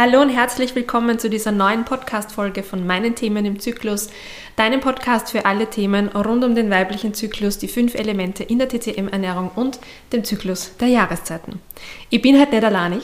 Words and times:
Hallo 0.00 0.20
und 0.22 0.30
herzlich 0.30 0.74
willkommen 0.74 1.18
zu 1.18 1.28
dieser 1.28 1.52
neuen 1.52 1.84
Podcast-Folge 1.84 2.62
von 2.62 2.86
meinen 2.86 3.16
Themen 3.16 3.44
im 3.44 3.60
Zyklus, 3.60 4.08
deinem 4.56 4.80
Podcast 4.80 5.30
für 5.30 5.44
alle 5.44 5.68
Themen 5.68 6.08
rund 6.08 6.42
um 6.42 6.54
den 6.54 6.70
weiblichen 6.70 7.12
Zyklus, 7.12 7.58
die 7.58 7.68
fünf 7.68 7.94
Elemente 7.94 8.42
in 8.42 8.58
der 8.58 8.70
TCM-Ernährung 8.70 9.50
und 9.56 9.78
dem 10.14 10.24
Zyklus 10.24 10.74
der 10.78 10.88
Jahreszeiten. 10.88 11.60
Ich 12.08 12.22
bin 12.22 12.38
halt 12.38 12.50
nicht 12.50 12.64
allein. 12.64 12.98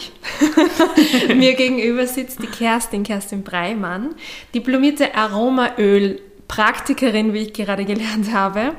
Mir 1.37 1.53
gegenüber 1.53 2.07
sitzt 2.07 2.43
die 2.43 2.47
Kerstin, 2.47 3.03
Kerstin 3.03 3.45
Breimann, 3.45 4.15
diplomierte 4.55 5.15
Aromaöl-Praktikerin, 5.15 7.35
wie 7.35 7.43
ich 7.43 7.53
gerade 7.53 7.85
gelernt 7.85 8.33
habe. 8.33 8.73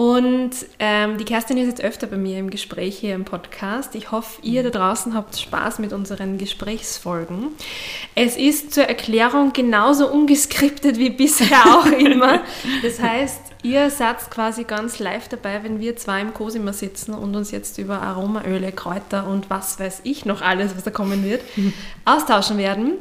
Und 0.00 0.52
ähm, 0.78 1.18
die 1.18 1.26
Kerstin 1.26 1.58
ist 1.58 1.66
jetzt 1.66 1.84
öfter 1.84 2.06
bei 2.06 2.16
mir 2.16 2.38
im 2.38 2.48
Gespräch 2.48 2.98
hier 2.98 3.14
im 3.14 3.26
Podcast. 3.26 3.94
Ich 3.94 4.10
hoffe, 4.10 4.40
ihr 4.40 4.62
da 4.62 4.70
draußen 4.70 5.12
habt 5.12 5.38
Spaß 5.38 5.78
mit 5.78 5.92
unseren 5.92 6.38
Gesprächsfolgen. 6.38 7.48
Es 8.14 8.38
ist 8.38 8.72
zur 8.72 8.84
Erklärung 8.84 9.52
genauso 9.52 10.10
ungeskriptet 10.10 10.96
wie 10.96 11.10
bisher 11.10 11.66
auch 11.66 11.84
immer. 11.98 12.40
Das 12.82 12.98
heißt, 12.98 13.42
ihr 13.62 13.90
seid 13.90 14.30
quasi 14.30 14.64
ganz 14.64 15.00
live 15.00 15.28
dabei, 15.28 15.62
wenn 15.64 15.80
wir 15.80 15.96
zwei 15.96 16.22
im 16.22 16.32
Cosima 16.32 16.72
sitzen 16.72 17.12
und 17.12 17.36
uns 17.36 17.50
jetzt 17.50 17.76
über 17.76 18.00
Aromaöle, 18.00 18.72
Kräuter 18.72 19.26
und 19.26 19.50
was 19.50 19.78
weiß 19.78 20.00
ich 20.04 20.24
noch 20.24 20.40
alles, 20.40 20.74
was 20.74 20.84
da 20.84 20.90
kommen 20.90 21.24
wird, 21.24 21.42
austauschen 22.06 22.56
werden. 22.56 22.92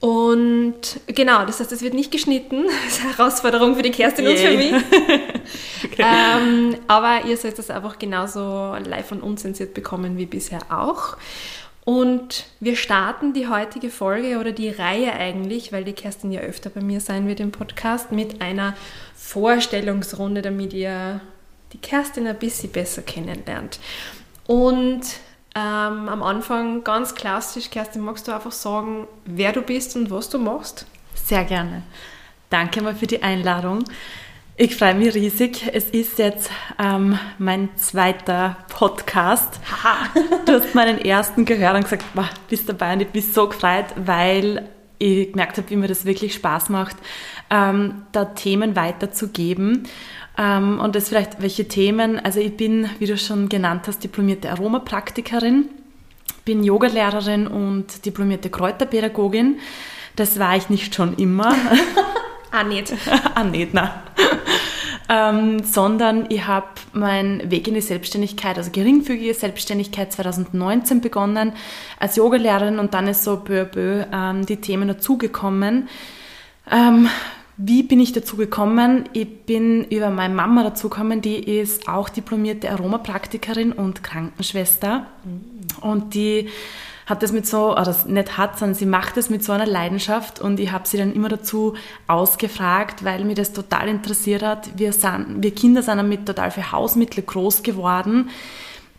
Und 0.00 0.98
genau, 1.06 1.44
das 1.44 1.60
heißt, 1.60 1.70
es 1.72 1.82
wird 1.82 1.94
nicht 1.94 2.10
geschnitten. 2.10 2.64
Das 2.84 2.94
ist 2.94 3.00
eine 3.04 3.16
Herausforderung 3.16 3.76
für 3.76 3.82
die 3.82 3.90
Kerstin 3.90 4.24
Yay. 4.24 4.32
und 4.32 4.40
für 4.40 4.56
mich. 4.56 4.72
okay. 5.84 6.04
ähm, 6.04 6.76
aber 6.88 7.26
ihr 7.26 7.36
sollt 7.36 7.58
das 7.58 7.70
einfach 7.70 7.98
genauso 7.98 8.74
live 8.82 9.12
und 9.12 9.22
unzensiert 9.22 9.74
bekommen 9.74 10.16
wie 10.16 10.26
bisher 10.26 10.60
auch. 10.70 11.16
Und 11.84 12.46
wir 12.60 12.76
starten 12.76 13.32
die 13.32 13.48
heutige 13.48 13.90
Folge 13.90 14.38
oder 14.38 14.52
die 14.52 14.70
Reihe 14.70 15.12
eigentlich, 15.12 15.72
weil 15.72 15.84
die 15.84 15.92
Kerstin 15.92 16.30
ja 16.32 16.40
öfter 16.40 16.70
bei 16.70 16.80
mir 16.80 17.00
sein 17.00 17.26
wird 17.26 17.40
im 17.40 17.52
Podcast, 17.52 18.12
mit 18.12 18.40
einer 18.40 18.76
Vorstellungsrunde, 19.16 20.42
damit 20.42 20.72
ihr 20.72 21.20
die 21.72 21.78
Kerstin 21.78 22.26
ein 22.26 22.38
bisschen 22.38 22.70
besser 22.70 23.02
kennenlernt. 23.02 23.80
Und 24.46 25.02
ähm, 25.54 26.08
am 26.08 26.22
Anfang 26.22 26.84
ganz 26.84 27.14
klassisch, 27.14 27.70
Kerstin, 27.70 28.02
magst 28.02 28.28
du 28.28 28.32
einfach 28.32 28.52
sagen, 28.52 29.06
wer 29.24 29.52
du 29.52 29.62
bist 29.62 29.96
und 29.96 30.10
was 30.10 30.28
du 30.28 30.38
machst? 30.38 30.86
Sehr 31.14 31.44
gerne. 31.44 31.82
Danke 32.50 32.82
mal 32.82 32.94
für 32.94 33.06
die 33.06 33.22
Einladung. 33.22 33.84
Ich 34.56 34.76
freue 34.76 34.94
mich 34.94 35.14
riesig. 35.14 35.70
Es 35.72 35.86
ist 35.86 36.18
jetzt 36.18 36.50
ähm, 36.78 37.18
mein 37.38 37.70
zweiter 37.76 38.58
Podcast. 38.68 39.58
Du 40.46 40.52
hast 40.52 40.74
meinen 40.74 40.98
ersten 40.98 41.44
gehört 41.44 41.76
und 41.76 41.84
gesagt, 41.84 42.04
wow, 42.14 42.26
bist 42.48 42.68
dabei 42.68 42.92
und 42.92 43.00
ich 43.00 43.08
bin 43.08 43.22
so 43.22 43.48
gefreut, 43.48 43.86
weil 43.96 44.68
ich 44.98 45.32
gemerkt 45.32 45.56
habe, 45.56 45.70
wie 45.70 45.76
mir 45.76 45.88
das 45.88 46.04
wirklich 46.04 46.34
Spaß 46.34 46.68
macht, 46.68 46.96
ähm, 47.48 48.02
da 48.12 48.26
Themen 48.26 48.76
weiterzugeben. 48.76 49.88
Ähm, 50.40 50.80
und 50.80 50.96
das 50.96 51.10
vielleicht 51.10 51.42
welche 51.42 51.68
Themen. 51.68 52.18
Also 52.18 52.40
ich 52.40 52.56
bin, 52.56 52.88
wie 52.98 53.06
du 53.06 53.18
schon 53.18 53.50
genannt 53.50 53.82
hast, 53.86 54.02
diplomierte 54.02 54.50
Aromapraktikerin, 54.50 55.68
bin 56.46 56.64
Yogalehrerin 56.64 57.46
und 57.46 58.06
diplomierte 58.06 58.48
Kräuterpädagogin. 58.48 59.58
Das 60.16 60.38
war 60.38 60.56
ich 60.56 60.70
nicht 60.70 60.94
schon 60.94 61.14
immer. 61.16 61.54
ah, 62.50 62.64
nicht. 62.64 62.94
ah, 63.34 63.44
nicht, 63.44 63.74
nein. 63.74 63.90
Ähm, 65.10 65.62
sondern 65.64 66.26
ich 66.30 66.46
habe 66.46 66.68
meinen 66.94 67.50
Weg 67.50 67.68
in 67.68 67.74
die 67.74 67.80
Selbstständigkeit, 67.80 68.56
also 68.56 68.70
geringfügige 68.70 69.34
Selbstständigkeit 69.34 70.12
2019 70.12 71.00
begonnen 71.00 71.52
als 71.98 72.16
Yogalehrerin 72.16 72.78
und 72.78 72.94
dann 72.94 73.08
ist 73.08 73.24
so 73.24 73.38
peu 73.38 73.62
à 73.62 73.64
peu 73.64 74.06
ähm, 74.12 74.46
die 74.46 74.58
Themen 74.58 74.88
dazugekommen. 74.88 75.88
Ähm, 76.70 77.08
wie 77.62 77.82
bin 77.82 78.00
ich 78.00 78.12
dazu 78.12 78.36
gekommen? 78.36 79.04
Ich 79.12 79.44
bin 79.44 79.84
über 79.84 80.08
meine 80.08 80.34
Mama 80.34 80.62
dazu 80.62 80.88
gekommen, 80.88 81.20
die 81.20 81.36
ist 81.36 81.88
auch 81.88 82.08
diplomierte 82.08 82.70
Aromapraktikerin 82.70 83.72
und 83.72 84.02
Krankenschwester. 84.02 85.06
Mhm. 85.24 85.82
Und 85.82 86.14
die 86.14 86.48
hat 87.04 87.22
das 87.22 87.32
mit 87.32 87.46
so, 87.46 87.72
oder 87.72 87.94
nicht 88.06 88.38
hat, 88.38 88.58
sondern 88.58 88.76
sie 88.76 88.86
macht 88.86 89.18
das 89.18 89.28
mit 89.28 89.44
so 89.44 89.52
einer 89.52 89.66
Leidenschaft 89.66 90.40
und 90.40 90.58
ich 90.58 90.72
habe 90.72 90.88
sie 90.88 90.96
dann 90.96 91.12
immer 91.12 91.28
dazu 91.28 91.74
ausgefragt, 92.06 93.04
weil 93.04 93.24
mich 93.24 93.34
das 93.34 93.52
total 93.52 93.88
interessiert 93.88 94.42
hat. 94.42 94.78
Wir, 94.78 94.92
sind, 94.92 95.42
wir 95.42 95.50
Kinder 95.54 95.82
sind 95.82 95.98
damit 95.98 96.24
total 96.24 96.50
für 96.50 96.72
Hausmittel 96.72 97.22
groß 97.22 97.62
geworden. 97.62 98.30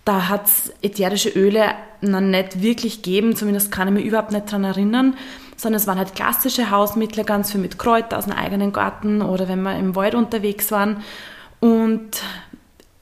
Da 0.06 0.28
hat 0.30 0.46
es 0.46 0.74
ätherische 0.82 1.30
Öle 1.30 1.74
noch 2.02 2.22
nicht 2.22 2.62
wirklich 2.62 3.02
gegeben, 3.02 3.36
zumindest 3.36 3.72
kann 3.72 3.88
ich 3.88 3.94
mich 3.94 4.06
überhaupt 4.06 4.32
nicht 4.32 4.48
daran 4.48 4.66
erinnern 4.66 5.16
sondern 5.62 5.80
es 5.80 5.86
waren 5.86 6.00
halt 6.00 6.16
klassische 6.16 6.72
Hausmittel, 6.72 7.24
ganz 7.24 7.52
viel 7.52 7.62
mit 7.62 7.78
Kräuter 7.78 8.18
aus 8.18 8.26
dem 8.26 8.34
eigenen 8.34 8.74
Garten 8.74 9.22
oder 9.22 9.48
wenn 9.48 9.62
wir 9.62 9.78
im 9.78 9.96
Wald 9.96 10.16
unterwegs 10.16 10.72
waren. 10.72 11.04
Und 11.60 12.24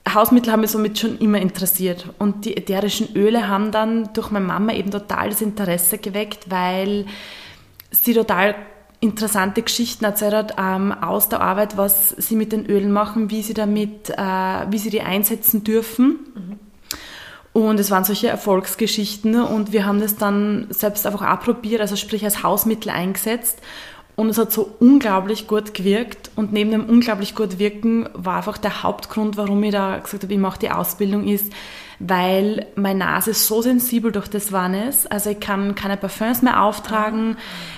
Hausmittel 0.06 0.52
haben 0.52 0.60
mich 0.60 0.70
somit 0.70 0.98
schon 0.98 1.16
immer 1.18 1.40
interessiert. 1.40 2.10
Und 2.18 2.44
die 2.44 2.58
ätherischen 2.58 3.16
Öle 3.16 3.48
haben 3.48 3.70
dann 3.70 4.12
durch 4.12 4.30
meine 4.30 4.44
Mama 4.44 4.74
eben 4.74 4.90
total 4.90 5.30
das 5.30 5.40
Interesse 5.40 5.96
geweckt, 5.96 6.50
weil 6.50 7.06
sie 7.92 8.12
total 8.12 8.54
interessante 9.00 9.62
Geschichten 9.62 10.04
erzählt 10.04 10.34
hat 10.34 10.54
ähm, 10.58 10.92
aus 10.92 11.30
der 11.30 11.40
Arbeit, 11.40 11.78
was 11.78 12.10
sie 12.10 12.36
mit 12.36 12.52
den 12.52 12.66
Ölen 12.66 12.92
machen, 12.92 13.30
wie 13.30 13.42
sie 13.42 13.54
damit, 13.54 14.10
äh, 14.10 14.22
wie 14.68 14.76
sie 14.76 14.90
die 14.90 15.00
einsetzen 15.00 15.64
dürfen. 15.64 16.18
Mhm. 16.34 16.58
Und 17.52 17.80
es 17.80 17.90
waren 17.90 18.04
solche 18.04 18.28
Erfolgsgeschichten 18.28 19.42
und 19.42 19.72
wir 19.72 19.84
haben 19.84 20.00
das 20.00 20.16
dann 20.16 20.66
selbst 20.70 21.04
einfach 21.06 21.22
approbiert, 21.22 21.80
also 21.80 21.96
sprich 21.96 22.24
als 22.24 22.44
Hausmittel 22.44 22.90
eingesetzt. 22.90 23.58
Und 24.14 24.28
es 24.28 24.38
hat 24.38 24.52
so 24.52 24.76
unglaublich 24.80 25.48
gut 25.48 25.74
gewirkt. 25.74 26.30
Und 26.36 26.52
neben 26.52 26.70
dem 26.70 26.84
unglaublich 26.84 27.34
gut 27.34 27.58
wirken 27.58 28.08
war 28.12 28.36
einfach 28.36 28.58
der 28.58 28.82
Hauptgrund, 28.82 29.36
warum 29.36 29.62
ich 29.64 29.72
da 29.72 29.98
gesagt 29.98 30.22
habe, 30.22 30.32
ich 30.32 30.38
mache 30.38 30.58
die 30.58 30.70
Ausbildung, 30.70 31.26
ist, 31.26 31.52
weil 32.00 32.66
meine 32.76 33.00
Nase 33.00 33.34
so 33.34 33.60
sensibel 33.60 34.10
durch 34.10 34.26
das 34.26 34.52
Warnes. 34.52 35.06
Also 35.06 35.30
ich 35.30 35.38
kann 35.38 35.74
keine 35.74 35.98
Parfums 35.98 36.40
mehr 36.40 36.62
auftragen, 36.62 37.36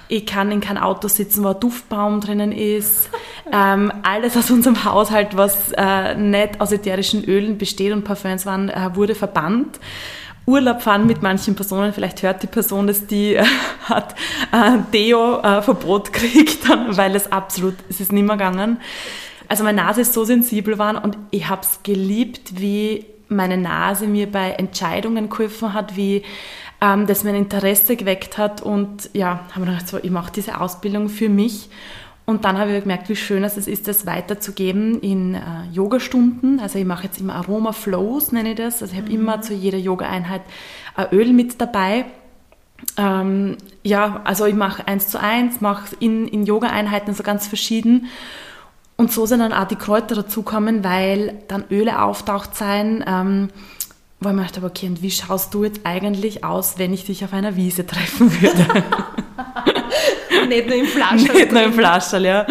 ich 0.09 0.25
kann 0.27 0.53
in 0.53 0.61
kein 0.61 0.79
Auto 0.79 1.09
sitzen, 1.09 1.43
wo 1.43 1.49
ein 1.49 1.61
Duftbaum 1.61 2.21
drinnen 2.21 2.53
ist. 2.53 3.11
Ähm, 3.55 3.93
alles 4.03 4.35
aus 4.37 4.51
unserem 4.51 4.85
Haushalt, 4.85 5.37
was 5.37 5.73
äh, 5.73 6.15
nicht 6.15 6.61
aus 6.61 6.73
ätherischen 6.73 7.25
Ölen 7.25 7.59
besteht 7.59 7.93
und 7.93 8.05
Parfums 8.05 8.47
waren, 8.47 8.71
äh, 8.71 8.95
wurde 8.95 9.15
verbannt. 9.15 9.79
Urlaub 10.47 10.81
fahren 10.81 11.07
mit 11.07 11.23
manchen 11.23 11.55
Personen, 11.55 11.93
vielleicht 11.93 12.23
hört 12.23 12.43
die 12.43 12.47
Person, 12.47 12.87
dass 12.87 13.07
die 13.07 13.35
äh, 13.35 13.45
hat 13.89 14.15
äh, 14.53 14.79
Deo-Verbot 14.93 16.09
äh, 16.09 16.13
gekriegt, 16.13 16.69
weil 16.97 17.15
es 17.15 17.31
absolut, 17.31 17.75
es 17.91 18.01
ist 18.01 18.13
nicht 18.13 18.25
mehr 18.25 18.37
gegangen. 18.37 18.79
Also 19.49 19.65
meine 19.65 19.83
Nase 19.83 20.01
ist 20.01 20.15
so 20.15 20.25
sensibel 20.25 20.79
war 20.79 21.05
und 21.05 21.19
ich 21.31 21.49
habe 21.49 21.61
es 21.63 21.81
geliebt, 21.83 22.61
wie 22.61 23.05
meine 23.33 23.57
Nase 23.57 24.07
mir 24.07 24.31
bei 24.31 24.51
Entscheidungen 24.53 25.29
geholfen 25.29 25.73
hat, 25.75 25.97
wie 25.97 26.23
ähm, 26.81 27.07
das 27.07 27.25
mein 27.25 27.35
Interesse 27.35 27.97
geweckt 27.97 28.39
hat 28.39 28.63
und 28.63 29.11
ja, 29.13 29.41
habe 29.51 29.61
mir 29.61 29.73
gedacht, 29.73 29.89
so, 29.89 29.99
ich 30.03 30.11
mache 30.11 30.33
diese 30.33 30.61
Ausbildung 30.61 31.09
für 31.09 31.29
mich. 31.29 31.69
Und 32.25 32.45
dann 32.45 32.57
habe 32.57 32.73
ich 32.73 32.83
gemerkt, 32.83 33.09
wie 33.09 33.17
schön 33.17 33.43
es 33.43 33.57
ist, 33.57 33.89
das 33.89 34.07
weiterzugeben 34.07 35.01
in 35.01 35.35
äh, 35.35 35.41
Yogastunden. 35.73 36.61
Also 36.61 36.79
ich 36.79 36.85
mache 36.85 37.05
jetzt 37.05 37.21
immer 37.21 37.35
Aroma 37.35 37.73
Flows, 37.73 38.31
nenne 38.31 38.51
ich 38.51 38.57
das. 38.57 38.81
Also 38.81 38.95
ich 38.95 39.01
habe 39.01 39.11
mhm. 39.11 39.21
immer 39.21 39.43
zu 39.43 39.55
jeder 39.55 39.79
Yoga-Einheit 39.79 40.43
ein 40.95 41.09
Öl 41.11 41.33
mit 41.33 41.61
dabei. 41.61 42.05
Ähm, 42.97 43.57
ja, 43.83 44.21
also 44.25 44.47
ich 44.47 44.55
mache 44.55 44.87
eins 44.87 45.09
zu 45.09 45.21
eins, 45.21 45.61
mache 45.61 45.97
in, 45.99 46.29
in 46.29 46.45
Yoga-Einheiten 46.45 47.13
so 47.15 47.23
ganz 47.23 47.47
verschieden. 47.47 48.07
Und 49.03 49.11
so 49.11 49.27
sind 49.27 49.41
dann 49.41 49.53
auch 49.53 49.67
die 49.67 49.75
Kräuter 49.75 50.15
dazukommen, 50.15 50.85
weil 50.85 51.43
dann 51.49 51.65
Öle 51.73 52.01
auftaucht 52.03 52.55
sein, 52.55 53.05
ähm, 53.05 53.49
wo 54.21 54.29
ich 54.29 54.35
mir 54.37 54.43
dachte, 54.43 54.63
okay, 54.63 54.87
und 54.87 55.03
wie 55.03 55.11
schaust 55.11 55.53
du 55.55 55.65
jetzt 55.65 55.81
eigentlich 55.83 56.45
aus, 56.45 56.79
wenn 56.79 56.95
ich 56.95 57.05
dich 57.07 57.25
auf 57.25 57.33
einer 57.33 57.57
Wiese 57.57 57.85
treffen 57.85 58.31
würde? 58.41 58.65
Nicht 60.49 60.69
nur 60.69 60.77
im 60.77 60.87
Flascherl. 60.87 61.35
Nicht 61.35 61.51
nur 61.51 61.63
im 61.65 61.73
Flascherl, 61.73 62.25
ja. 62.25 62.47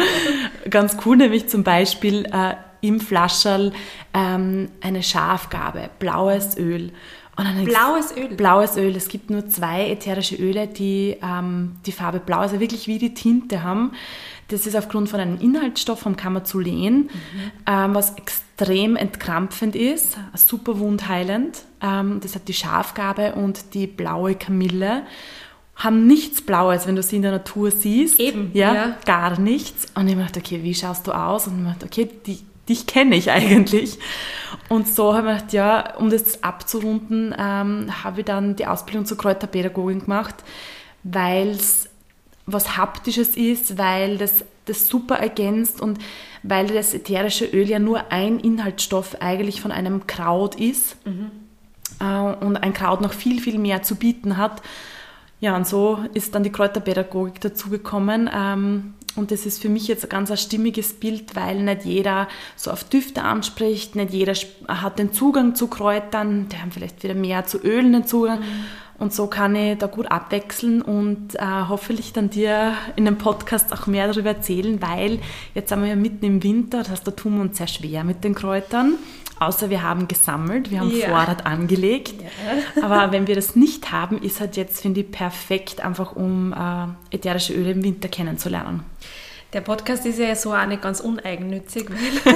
Ganz 0.69 0.97
cool, 1.05 1.15
nämlich 1.15 1.47
zum 1.47 1.63
Beispiel 1.63 2.25
äh, 2.25 2.55
im 2.81 2.99
Flascherl 2.99 3.71
ähm, 4.13 4.71
eine 4.81 5.03
Schafgabe, 5.03 5.89
blaues 5.99 6.57
Öl. 6.57 6.91
blaues 7.63 8.13
Öl? 8.17 8.35
Blaues 8.35 8.75
Öl. 8.75 8.93
Es 8.97 9.07
gibt 9.07 9.29
nur 9.29 9.47
zwei 9.47 9.89
ätherische 9.89 10.35
Öle, 10.35 10.67
die 10.67 11.15
ähm, 11.23 11.77
die 11.85 11.93
Farbe 11.93 12.19
blau, 12.19 12.39
also 12.39 12.59
wirklich 12.59 12.87
wie 12.87 12.97
die 12.97 13.13
Tinte 13.13 13.63
haben. 13.63 13.93
Das 14.51 14.68
ist 14.68 14.75
aufgrund 14.75 15.09
von 15.09 15.19
einem 15.19 15.39
Inhaltsstoff 15.39 16.00
vom 16.00 16.15
Kammerzulen, 16.15 17.03
mhm. 17.03 17.09
ähm, 17.68 17.95
was 17.95 18.15
extrem 18.18 18.95
entkrampfend 18.95 19.75
ist, 19.75 20.18
super 20.36 20.80
wundheilend. 20.80 21.63
Ähm, 21.81 22.19
das 22.21 22.36
hat 22.36 22.48
die 22.48 22.53
Schafgabe 22.53 23.33
und 23.33 23.74
die 23.74 23.88
blaue 23.88 24.36
Kamille. 24.36 25.03
Haben 25.75 26.06
nichts 26.06 26.42
Blaues, 26.42 26.86
wenn 26.86 26.95
du 26.95 27.03
sie 27.03 27.15
in 27.15 27.21
der 27.24 27.31
Natur 27.31 27.71
siehst. 27.71 28.19
Eben. 28.19 28.51
Ja, 28.53 28.74
ja. 28.74 28.98
gar 29.06 29.39
nichts. 29.39 29.88
Und 29.95 30.07
ich 30.07 30.15
dachte, 30.15 30.39
okay, 30.39 30.62
wie 30.63 30.75
schaust 30.75 31.07
du 31.07 31.12
aus? 31.12 31.48
Und 31.48 31.65
ich 31.65 31.71
dachte, 31.71 31.86
okay, 31.86 32.09
die, 32.25 32.39
dich 32.69 32.86
kenne 32.86 33.15
ich 33.15 33.31
eigentlich. 33.31 33.98
Und 34.69 34.88
so 34.88 35.15
habe 35.15 35.31
ich 35.31 35.33
gedacht, 35.38 35.53
ja, 35.53 35.95
um 35.95 36.09
das 36.09 36.44
abzurunden, 36.44 37.33
ähm, 37.38 38.03
habe 38.03 38.19
ich 38.19 38.25
dann 38.25 38.56
die 38.56 38.68
Ausbildung 38.68 39.06
zur 39.06 39.18
Kräuterpädagogin 39.18 40.01
gemacht 40.01 40.36
weil 41.03 41.50
es 41.50 41.89
was 42.53 42.77
Haptisches 42.77 43.36
ist, 43.36 43.77
weil 43.77 44.18
das 44.18 44.45
das 44.65 44.88
super 44.88 45.15
ergänzt 45.15 45.81
und 45.81 46.00
weil 46.44 46.68
das 46.68 46.94
ätherische 46.94 47.45
Öl 47.45 47.68
ja 47.68 47.80
nur 47.80 48.12
ein 48.12 48.39
Inhaltsstoff 48.39 49.18
eigentlich 49.19 49.62
von 49.62 49.71
einem 49.71 50.07
Kraut 50.07 50.56
ist 50.56 50.95
mhm. 51.06 51.31
äh, 52.00 52.45
und 52.45 52.57
ein 52.57 52.74
Kraut 52.74 53.01
noch 53.01 53.13
viel, 53.13 53.42
viel 53.42 53.57
mehr 53.57 53.83
zu 53.83 53.95
bieten 53.95 54.38
hat. 54.38 54.62
Ja, 55.39 55.56
und 55.56 55.68
so 55.68 56.00
ist 56.13 56.36
dann 56.36 56.44
die 56.44 56.51
Kräuterpädagogik 56.51 57.42
dazugekommen. 57.42 58.30
Ähm, 58.33 58.94
und 59.15 59.31
das 59.31 59.45
ist 59.45 59.62
für 59.62 59.69
mich 59.69 59.88
jetzt 59.88 60.06
ein 60.06 60.09
ganz 60.09 60.31
ein 60.31 60.38
stimmiges 60.38 60.94
Bild, 60.94 61.36
weil 61.36 61.63
nicht 61.63 61.83
jeder 61.83 62.27
so 62.56 62.71
auf 62.71 62.83
Düfte 62.83 63.24
anspricht, 63.24 63.95
nicht 63.95 64.13
jeder 64.13 64.33
hat 64.68 65.00
den 65.00 65.12
Zugang 65.12 65.56
zu 65.56 65.68
Kräutern, 65.68 66.48
die 66.48 66.57
haben 66.57 66.71
vielleicht 66.71 67.03
wieder 67.03 67.15
mehr 67.15 67.45
zu 67.45 67.57
Ölen 67.57 67.92
den 67.92 68.06
Zugang. 68.06 68.39
Mhm. 68.39 68.65
Und 69.01 69.12
so 69.15 69.25
kann 69.25 69.56
ich 69.56 69.80
da 69.80 69.88
gut 69.88 70.12
abwechseln 70.12 70.83
und 70.83 71.33
äh, 71.33 71.39
hoffentlich 71.68 72.13
dann 72.13 72.30
dir 72.30 72.75
in 72.95 73.06
dem 73.06 73.18
Podcast 73.18 73.74
auch 73.74 73.88
mehr 73.88 74.07
darüber 74.07 74.30
erzählen, 74.30 74.80
weil 74.80 75.18
jetzt 75.56 75.69
sind 75.69 75.81
wir 75.81 75.89
ja 75.89 75.95
mitten 75.95 76.24
im 76.24 76.44
Winter, 76.44 76.77
das 76.83 76.92
heißt, 76.92 77.07
da 77.07 77.09
tun 77.09 77.38
wir 77.38 77.42
uns 77.42 77.57
sehr 77.57 77.65
schwer 77.65 78.03
mit 78.03 78.24
den 78.24 78.36
Kräutern. 78.36 79.00
Außer 79.39 79.71
wir 79.71 79.81
haben 79.81 80.07
gesammelt, 80.07 80.69
wir 80.69 80.81
haben 80.81 80.95
ja. 80.95 81.07
Vorrat 81.07 81.48
angelegt. 81.48 82.13
Ja. 82.21 82.83
Aber 82.83 83.12
wenn 83.12 83.25
wir 83.25 83.33
das 83.33 83.56
nicht 83.56 83.92
haben, 83.92 84.21
ist 84.21 84.39
halt 84.39 84.56
jetzt, 84.56 84.83
finde 84.83 85.00
ich, 85.00 85.09
perfekt, 85.09 85.81
einfach 85.81 86.15
um 86.15 86.53
äh, 86.53 87.15
ätherische 87.15 87.56
Öle 87.56 87.71
im 87.71 87.83
Winter 87.83 88.07
kennenzulernen. 88.07 88.83
Der 89.51 89.62
Podcast 89.62 90.06
ist 90.06 90.19
ja 90.19 90.36
so 90.36 90.53
auch 90.53 90.68
nicht 90.68 90.83
ganz 90.83 91.00
uneigennützig, 91.00 91.89
weil 91.89 92.36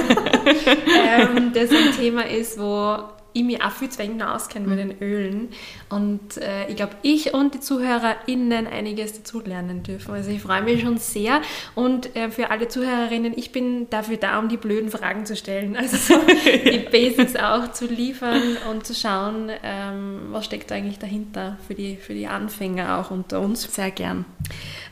ähm, 1.06 1.52
das 1.54 1.70
ein 1.70 1.92
Thema 1.96 2.26
ist, 2.26 2.58
wo 2.58 2.98
ich 3.36 3.44
mich 3.44 3.62
auch 3.62 3.70
viel 3.70 3.90
zu 3.90 3.98
wenig 3.98 4.22
auskenne 4.22 4.66
mit 4.66 4.78
den 4.78 5.00
Ölen. 5.00 5.48
Und 5.90 6.38
äh, 6.38 6.68
ich 6.68 6.76
glaube, 6.76 6.96
ich 7.02 7.34
und 7.34 7.54
die 7.54 7.60
ZuhörerInnen 7.60 8.66
einiges 8.66 9.12
dazu 9.12 9.40
lernen 9.40 9.82
dürfen. 9.82 10.14
Also 10.14 10.30
ich 10.30 10.40
freue 10.40 10.62
mich 10.62 10.80
schon 10.80 10.98
sehr. 10.98 11.42
Und 11.74 12.16
äh, 12.16 12.30
für 12.30 12.50
alle 12.50 12.68
Zuhörerinnen, 12.68 13.34
ich 13.36 13.52
bin 13.52 13.88
dafür 13.90 14.16
da, 14.16 14.38
um 14.38 14.48
die 14.48 14.56
blöden 14.56 14.90
Fragen 14.90 15.26
zu 15.26 15.36
stellen. 15.36 15.76
Also 15.86 15.98
so 15.98 16.20
die 16.64 16.78
Basics 16.90 17.36
auch 17.36 17.70
zu 17.72 17.86
liefern 17.86 18.56
und 18.70 18.86
zu 18.86 18.94
schauen, 18.94 19.50
ähm, 19.62 20.28
was 20.30 20.46
steckt 20.46 20.72
eigentlich 20.72 20.98
dahinter 20.98 21.58
für 21.66 21.74
die, 21.74 21.96
für 21.96 22.14
die 22.14 22.26
Anfänger 22.26 22.98
auch 22.98 23.10
unter 23.10 23.40
uns. 23.40 23.62
Sehr 23.62 23.90
gern. 23.90 24.24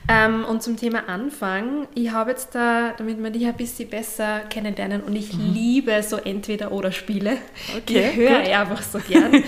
Ähm, 0.06 0.44
und 0.44 0.62
zum 0.62 0.76
Thema 0.76 1.08
Anfang, 1.08 1.88
ich 1.94 2.10
habe 2.10 2.30
jetzt 2.30 2.54
da, 2.54 2.92
damit 2.98 3.22
wir 3.22 3.30
dich 3.30 3.46
ein 3.46 3.56
bisschen 3.56 3.88
besser 3.88 4.40
kennenlernen 4.50 5.00
und 5.02 5.16
ich 5.16 5.32
mhm. 5.32 5.54
liebe 5.54 6.02
so 6.02 6.16
Entweder-Oder-Spiele. 6.16 7.38
Okay, 7.76 8.10
ich 8.10 8.16
höre 8.16 8.40
einfach 8.60 8.82
so 8.82 8.98
gern. 8.98 9.42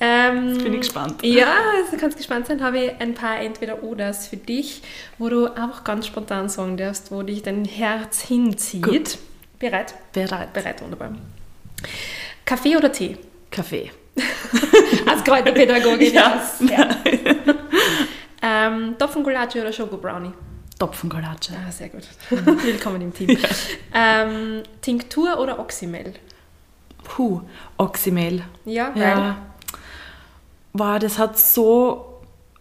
ähm, 0.00 0.58
bin 0.62 0.74
ich 0.74 0.80
gespannt. 0.80 1.22
Ja, 1.22 1.54
also 1.76 1.92
du 1.92 1.96
kannst 1.96 2.16
gespannt 2.16 2.46
sein, 2.46 2.60
habe 2.60 2.78
ich 2.78 2.92
ein 2.98 3.14
paar 3.14 3.38
Entweder-Oders 3.38 4.26
für 4.26 4.36
dich, 4.36 4.82
wo 5.18 5.28
du 5.28 5.46
einfach 5.46 5.84
ganz 5.84 6.08
spontan 6.08 6.48
sagen 6.48 6.76
darfst, 6.76 7.12
wo 7.12 7.22
dich 7.22 7.42
dein 7.42 7.64
Herz 7.64 8.22
hinzieht. 8.22 8.82
Gut. 8.82 9.18
Bereit? 9.60 9.94
Bereit. 10.12 10.52
Bereit, 10.52 10.82
wunderbar. 10.82 11.12
Kaffee 12.44 12.76
oder 12.76 12.90
Tee? 12.90 13.16
Kaffee. 13.50 13.92
Als 15.06 15.22
Kräuterpädagogin. 15.22 16.12
ja. 16.14 16.42
ja. 16.60 16.88
Ähm, 18.42 18.96
Topfengulatsche 18.98 19.60
oder 19.60 19.72
Schokobrownie? 19.72 20.32
Topfengulatsche. 20.78 21.52
Ah, 21.66 21.70
sehr 21.70 21.90
gut. 21.90 22.04
Willkommen 22.30 23.02
im 23.02 23.12
Team. 23.12 23.30
Ja. 23.30 23.48
Ähm, 23.92 24.62
Tinktur 24.80 25.38
oder 25.38 25.58
Oxymel? 25.58 26.14
Puh, 27.04 27.42
Oxymel. 27.76 28.42
Ja, 28.64 28.92
weil? 28.94 29.02
Ja. 29.02 29.36
Wow, 30.72 30.98
das 30.98 31.18
hat 31.18 31.38
so 31.38 32.10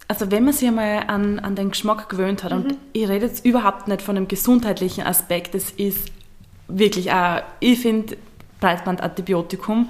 also 0.10 0.32
wenn 0.32 0.44
man 0.44 0.54
sich 0.54 0.68
einmal 0.68 1.04
an, 1.08 1.38
an 1.40 1.56
den 1.56 1.70
Geschmack 1.70 2.10
gewöhnt 2.10 2.44
hat, 2.44 2.52
mhm. 2.52 2.58
und 2.58 2.78
ich 2.94 3.08
rede 3.08 3.28
jetzt 3.28 3.46
überhaupt 3.46 3.88
nicht 3.88 4.02
von 4.02 4.16
dem 4.16 4.28
gesundheitlichen 4.28 5.06
Aspekt, 5.06 5.54
das 5.54 5.70
ist 5.70 6.12
wirklich, 6.68 7.12
auch, 7.12 7.44
ich 7.60 7.80
finde 7.80 8.18
Breitbandantibiotikum, 8.60 9.90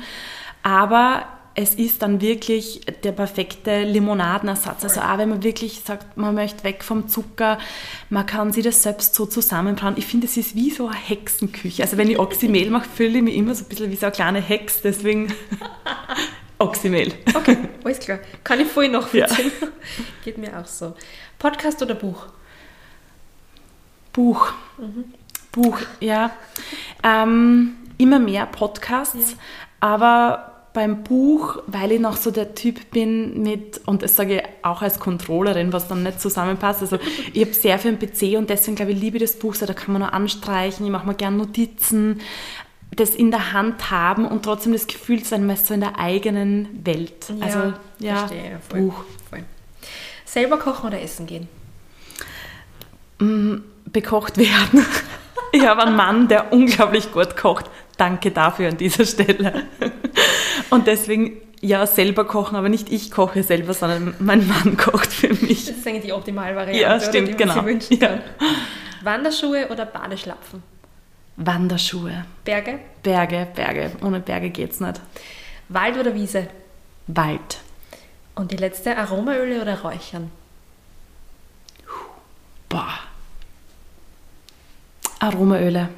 aber 0.61 1.23
es 1.61 1.75
ist 1.75 2.01
dann 2.01 2.21
wirklich 2.21 2.81
der 3.03 3.11
perfekte 3.11 3.83
Limonadenersatz. 3.83 4.85
Also 4.85 5.01
auch 5.01 5.17
wenn 5.17 5.27
man 5.27 5.43
wirklich 5.43 5.81
sagt, 5.81 6.15
man 6.15 6.33
möchte 6.33 6.63
weg 6.63 6.85
vom 6.85 7.09
Zucker, 7.09 7.57
man 8.09 8.25
kann 8.25 8.53
sich 8.53 8.63
das 8.63 8.81
selbst 8.81 9.13
so 9.13 9.25
zusammenbrauen. 9.25 9.95
Ich 9.97 10.05
finde, 10.05 10.27
es 10.27 10.37
ist 10.37 10.55
wie 10.55 10.71
so 10.71 10.87
eine 10.87 10.95
Hexenküche. 10.95 11.83
Also 11.83 11.97
wenn 11.97 12.09
ich 12.09 12.17
Oxymel 12.17 12.69
mache, 12.69 12.87
fühle 12.87 13.17
ich 13.17 13.23
mich 13.23 13.35
immer 13.35 13.53
so 13.55 13.65
ein 13.65 13.67
bisschen 13.67 13.91
wie 13.91 13.97
so 13.97 14.05
eine 14.05 14.15
kleine 14.15 14.39
Hex, 14.39 14.81
deswegen 14.81 15.33
Oxymel. 16.59 17.13
Okay, 17.33 17.57
alles 17.83 17.99
klar. 17.99 18.19
Kann 18.45 18.61
ich 18.61 18.67
voll 18.67 18.87
nachvollziehen. 18.87 19.51
Ja. 19.59 19.67
Geht 20.23 20.37
mir 20.37 20.57
auch 20.57 20.65
so. 20.65 20.95
Podcast 21.37 21.81
oder 21.81 21.95
Buch? 21.95 22.27
Buch. 24.13 24.53
Mhm. 24.77 25.13
Buch, 25.51 25.79
ja. 25.99 26.31
Ähm, 27.03 27.75
immer 27.97 28.19
mehr 28.19 28.45
Podcasts, 28.45 29.31
ja. 29.31 29.37
aber 29.81 30.48
beim 30.73 31.03
Buch, 31.03 31.61
weil 31.67 31.91
ich 31.93 31.99
noch 31.99 32.17
so 32.17 32.31
der 32.31 32.55
Typ 32.55 32.91
bin 32.91 33.41
mit, 33.41 33.81
und 33.85 34.03
das 34.03 34.15
sage 34.15 34.37
ich 34.37 34.43
auch 34.65 34.81
als 34.81 34.99
Controllerin, 34.99 35.73
was 35.73 35.87
dann 35.87 36.03
nicht 36.03 36.21
zusammenpasst, 36.21 36.81
also 36.81 36.99
ich 37.33 37.41
habe 37.41 37.53
sehr 37.53 37.79
viel 37.79 37.91
am 37.91 37.99
PC 37.99 38.37
und 38.37 38.49
deswegen 38.49 38.75
glaube 38.75 38.91
ich, 38.91 38.99
liebe 38.99 39.17
ich 39.17 39.23
das 39.23 39.37
Buch, 39.37 39.55
so, 39.55 39.65
da 39.65 39.73
kann 39.73 39.93
man 39.93 40.01
noch 40.01 40.13
anstreichen, 40.13 40.85
ich 40.85 40.91
mache 40.91 41.07
mir 41.07 41.15
gerne 41.15 41.37
Notizen, 41.37 42.21
das 42.91 43.15
in 43.15 43.31
der 43.31 43.53
Hand 43.53 43.91
haben 43.91 44.25
und 44.25 44.43
trotzdem 44.43 44.73
das 44.73 44.87
Gefühl 44.87 45.23
sein, 45.23 45.45
man 45.45 45.55
ist 45.55 45.67
so 45.67 45.73
in 45.73 45.81
der 45.81 45.99
eigenen 45.99 46.67
Welt. 46.83 47.31
Ja, 47.39 47.45
also 47.45 47.73
ja, 47.99 48.15
verstehe, 48.17 48.59
voll, 48.67 48.81
Buch. 48.81 49.03
Voll. 49.29 49.43
Selber 50.25 50.57
kochen 50.57 50.87
oder 50.87 51.01
essen 51.01 51.25
gehen? 51.27 51.47
Mm, 53.19 53.57
bekocht 53.85 54.37
werden. 54.37 54.85
Ich 55.51 55.65
habe 55.65 55.81
einen 55.81 55.95
Mann, 55.95 56.27
der 56.27 56.53
unglaublich 56.53 57.11
gut 57.11 57.35
kocht. 57.35 57.65
Danke 57.97 58.29
dafür 58.29 58.69
an 58.69 58.77
dieser 58.77 59.03
Stelle. 59.03 59.63
Und 60.69 60.87
deswegen, 60.87 61.37
ja, 61.61 61.85
selber 61.85 62.25
kochen, 62.25 62.55
aber 62.55 62.69
nicht 62.69 62.91
ich 62.91 63.11
koche 63.11 63.43
selber, 63.43 63.73
sondern 63.73 64.15
mein 64.19 64.47
Mann 64.47 64.77
kocht 64.77 65.11
für 65.11 65.29
mich. 65.29 65.65
Das 65.65 65.77
ist 65.77 65.87
eigentlich 65.87 66.05
die 66.05 66.13
Optimalvariante. 66.13 66.79
Ja, 66.79 66.99
stimmt, 66.99 67.37
genau. 67.37 67.65
Ja. 67.89 68.19
Wanderschuhe 69.03 69.67
oder 69.69 69.85
Badeschlapfen? 69.85 70.63
Wanderschuhe. 71.37 72.25
Berge? 72.43 72.79
Berge, 73.01 73.47
Berge. 73.55 73.91
Ohne 74.01 74.19
Berge 74.19 74.49
geht's 74.49 74.79
nicht. 74.79 74.99
Wald 75.69 75.97
oder 75.97 76.13
Wiese? 76.13 76.47
Wald. 77.07 77.59
Und 78.35 78.51
die 78.51 78.57
letzte, 78.57 78.97
Aromaöle 78.97 79.61
oder 79.61 79.81
Räuchern? 79.81 80.31
Boah. 82.67 82.99
Aromaöle. 85.19 85.89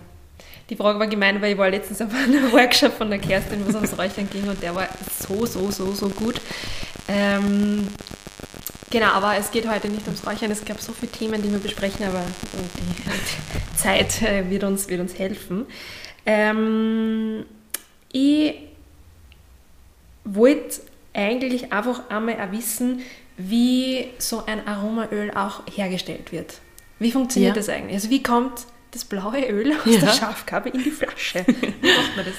Die 0.71 0.77
Frage 0.77 0.99
war 0.99 1.07
gemein, 1.07 1.41
weil 1.41 1.51
ich 1.51 1.57
war 1.57 1.69
letztens 1.69 2.01
auf 2.01 2.15
einem 2.15 2.49
Workshop 2.53 2.93
von 2.93 3.09
der 3.09 3.19
Kerstin, 3.19 3.65
wo 3.65 3.69
es 3.69 3.75
ums 3.75 3.97
Räuchern 3.97 4.29
ging 4.29 4.47
und 4.47 4.63
der 4.63 4.73
war 4.73 4.87
so, 5.19 5.45
so, 5.45 5.69
so, 5.69 5.91
so 5.91 6.07
gut. 6.07 6.39
Ähm, 7.09 7.89
genau, 8.89 9.07
aber 9.07 9.35
es 9.35 9.51
geht 9.51 9.69
heute 9.69 9.89
nicht 9.89 10.05
ums 10.07 10.25
Räuchern. 10.25 10.49
Es 10.49 10.63
gab 10.63 10.79
so 10.79 10.93
viele 10.93 11.11
Themen, 11.11 11.41
die 11.41 11.51
wir 11.51 11.59
besprechen, 11.59 12.05
aber 12.05 12.23
die 12.77 13.77
Zeit 13.77 14.21
äh, 14.21 14.49
wird 14.49 14.63
uns, 14.63 14.87
wird 14.87 15.01
uns 15.01 15.19
helfen. 15.19 15.65
Ähm, 16.25 17.45
ich 18.13 18.53
wollte 20.23 20.79
eigentlich 21.13 21.73
einfach 21.73 22.09
einmal 22.09 22.35
auch 22.35 22.53
wissen, 22.53 23.01
wie 23.35 24.07
so 24.19 24.45
ein 24.45 24.65
Aromaöl 24.65 25.31
auch 25.31 25.63
hergestellt 25.75 26.31
wird. 26.31 26.61
Wie 26.97 27.11
funktioniert 27.11 27.57
ja. 27.57 27.61
das 27.61 27.67
eigentlich? 27.67 27.95
Also 27.95 28.09
wie 28.09 28.23
kommt 28.23 28.67
das 28.91 29.05
blaue 29.05 29.47
Öl 29.49 29.73
aus 29.73 29.85
ja. 29.85 29.99
der 29.99 30.09
Schafgabe 30.09 30.69
in 30.69 30.83
die 30.83 30.91
Flasche. 30.91 31.45
Wie 31.47 31.53
macht 31.53 32.15
man 32.15 32.25
das? 32.25 32.35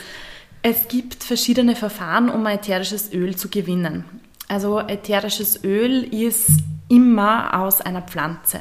Es 0.63 0.87
gibt 0.89 1.25
verschiedene 1.25 1.75
Verfahren, 1.75 2.29
um 2.29 2.47
ätherisches 2.47 3.13
Öl 3.13 3.35
zu 3.37 3.49
gewinnen. 3.49 4.05
Also 4.49 4.79
ätherisches 4.79 5.65
Öl 5.65 6.05
ist 6.05 6.51
immer 6.89 7.59
aus 7.59 7.81
einer 7.81 8.03
Pflanze. 8.03 8.61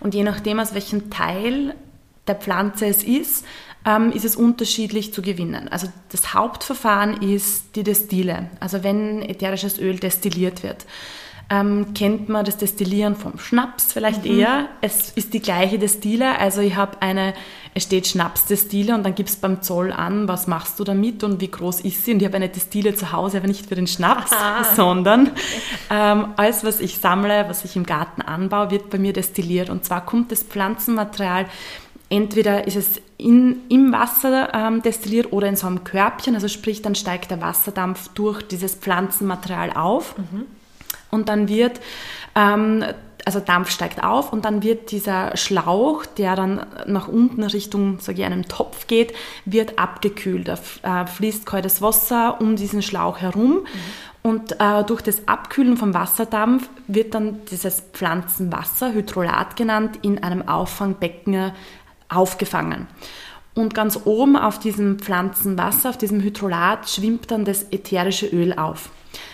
Und 0.00 0.14
je 0.14 0.22
nachdem, 0.22 0.60
aus 0.60 0.72
welchem 0.72 1.10
Teil 1.10 1.74
der 2.26 2.36
Pflanze 2.36 2.86
es 2.86 3.02
ist, 3.02 3.44
ähm, 3.84 4.12
ist 4.12 4.24
es 4.24 4.36
unterschiedlich 4.36 5.12
zu 5.12 5.20
gewinnen. 5.20 5.68
Also 5.68 5.88
das 6.10 6.32
Hauptverfahren 6.32 7.20
ist 7.20 7.74
die 7.74 7.82
Destille, 7.82 8.48
also 8.60 8.84
wenn 8.84 9.22
ätherisches 9.22 9.78
Öl 9.78 9.98
destilliert 9.98 10.62
wird 10.62 10.86
ähm, 11.52 11.92
kennt 11.92 12.30
man 12.30 12.46
das 12.46 12.56
Destillieren 12.56 13.14
vom 13.14 13.38
Schnaps 13.38 13.92
vielleicht 13.92 14.24
mhm. 14.24 14.38
eher. 14.38 14.68
Es 14.80 15.10
ist 15.10 15.34
die 15.34 15.40
gleiche 15.40 15.78
Destille, 15.78 16.38
also 16.38 16.62
ich 16.62 16.76
habe 16.76 17.02
eine, 17.02 17.34
es 17.74 17.82
steht 17.82 18.06
Schnapsdestille 18.06 18.94
und 18.94 19.02
dann 19.02 19.14
gibt 19.14 19.28
es 19.28 19.36
beim 19.36 19.60
Zoll 19.60 19.92
an, 19.92 20.28
was 20.28 20.46
machst 20.46 20.80
du 20.80 20.84
damit 20.84 21.22
und 21.24 21.42
wie 21.42 21.50
groß 21.50 21.82
ist 21.82 22.06
sie 22.06 22.14
und 22.14 22.20
ich 22.20 22.26
habe 22.26 22.36
eine 22.36 22.48
Destille 22.48 22.94
zu 22.94 23.12
Hause, 23.12 23.36
aber 23.36 23.48
nicht 23.48 23.66
für 23.66 23.74
den 23.74 23.86
Schnaps, 23.86 24.32
Aha. 24.32 24.64
sondern 24.76 25.30
ähm, 25.90 26.28
alles, 26.36 26.64
was 26.64 26.80
ich 26.80 26.96
sammle, 26.96 27.44
was 27.48 27.66
ich 27.66 27.76
im 27.76 27.84
Garten 27.84 28.22
anbaue, 28.22 28.70
wird 28.70 28.88
bei 28.88 28.98
mir 28.98 29.12
destilliert 29.12 29.68
und 29.68 29.84
zwar 29.84 30.06
kommt 30.06 30.32
das 30.32 30.42
Pflanzenmaterial 30.42 31.46
entweder 32.08 32.66
ist 32.66 32.76
es 32.76 33.00
in, 33.18 33.60
im 33.68 33.92
Wasser 33.92 34.54
ähm, 34.54 34.82
destilliert 34.82 35.32
oder 35.32 35.48
in 35.48 35.56
so 35.56 35.66
einem 35.66 35.84
Körbchen, 35.84 36.34
also 36.34 36.48
sprich, 36.48 36.82
dann 36.82 36.94
steigt 36.94 37.30
der 37.30 37.40
Wasserdampf 37.40 38.08
durch 38.08 38.42
dieses 38.42 38.74
Pflanzenmaterial 38.74 39.70
auf. 39.72 40.16
Mhm 40.16 40.46
und 41.12 41.28
dann 41.28 41.48
wird 41.48 41.80
ähm, 42.34 42.84
also 43.24 43.40
Dampf 43.40 43.70
steigt 43.70 44.02
auf 44.02 44.32
und 44.32 44.44
dann 44.44 44.62
wird 44.62 44.90
dieser 44.90 45.36
Schlauch, 45.36 46.06
der 46.06 46.36
dann 46.36 46.66
nach 46.86 47.08
unten 47.08 47.42
Richtung, 47.44 48.00
sage 48.00 48.20
ich, 48.20 48.24
einem 48.26 48.48
Topf 48.48 48.86
geht, 48.86 49.14
wird 49.44 49.78
abgekühlt. 49.78 50.48
Da 50.48 51.02
äh, 51.02 51.06
fließt 51.06 51.46
kaltes 51.46 51.80
Wasser 51.82 52.40
um 52.40 52.56
diesen 52.56 52.82
Schlauch 52.82 53.18
herum 53.18 53.50
mhm. 53.50 54.30
und 54.30 54.60
äh, 54.60 54.84
durch 54.84 55.02
das 55.02 55.28
Abkühlen 55.28 55.76
vom 55.76 55.94
Wasserdampf 55.94 56.68
wird 56.86 57.14
dann 57.14 57.44
dieses 57.50 57.80
Pflanzenwasser, 57.92 58.92
Hydrolat 58.92 59.56
genannt, 59.56 59.98
in 60.02 60.22
einem 60.22 60.48
Auffangbecken 60.48 61.52
aufgefangen. 62.08 62.86
Und 63.54 63.74
ganz 63.74 64.00
oben 64.06 64.36
auf 64.36 64.58
diesem 64.58 64.98
Pflanzenwasser, 64.98 65.90
auf 65.90 65.98
diesem 65.98 66.22
Hydrolat, 66.22 66.88
schwimmt 66.88 67.30
dann 67.30 67.44
das 67.44 67.64
ätherische 67.70 68.26
Öl 68.26 68.54
auf 68.54 68.90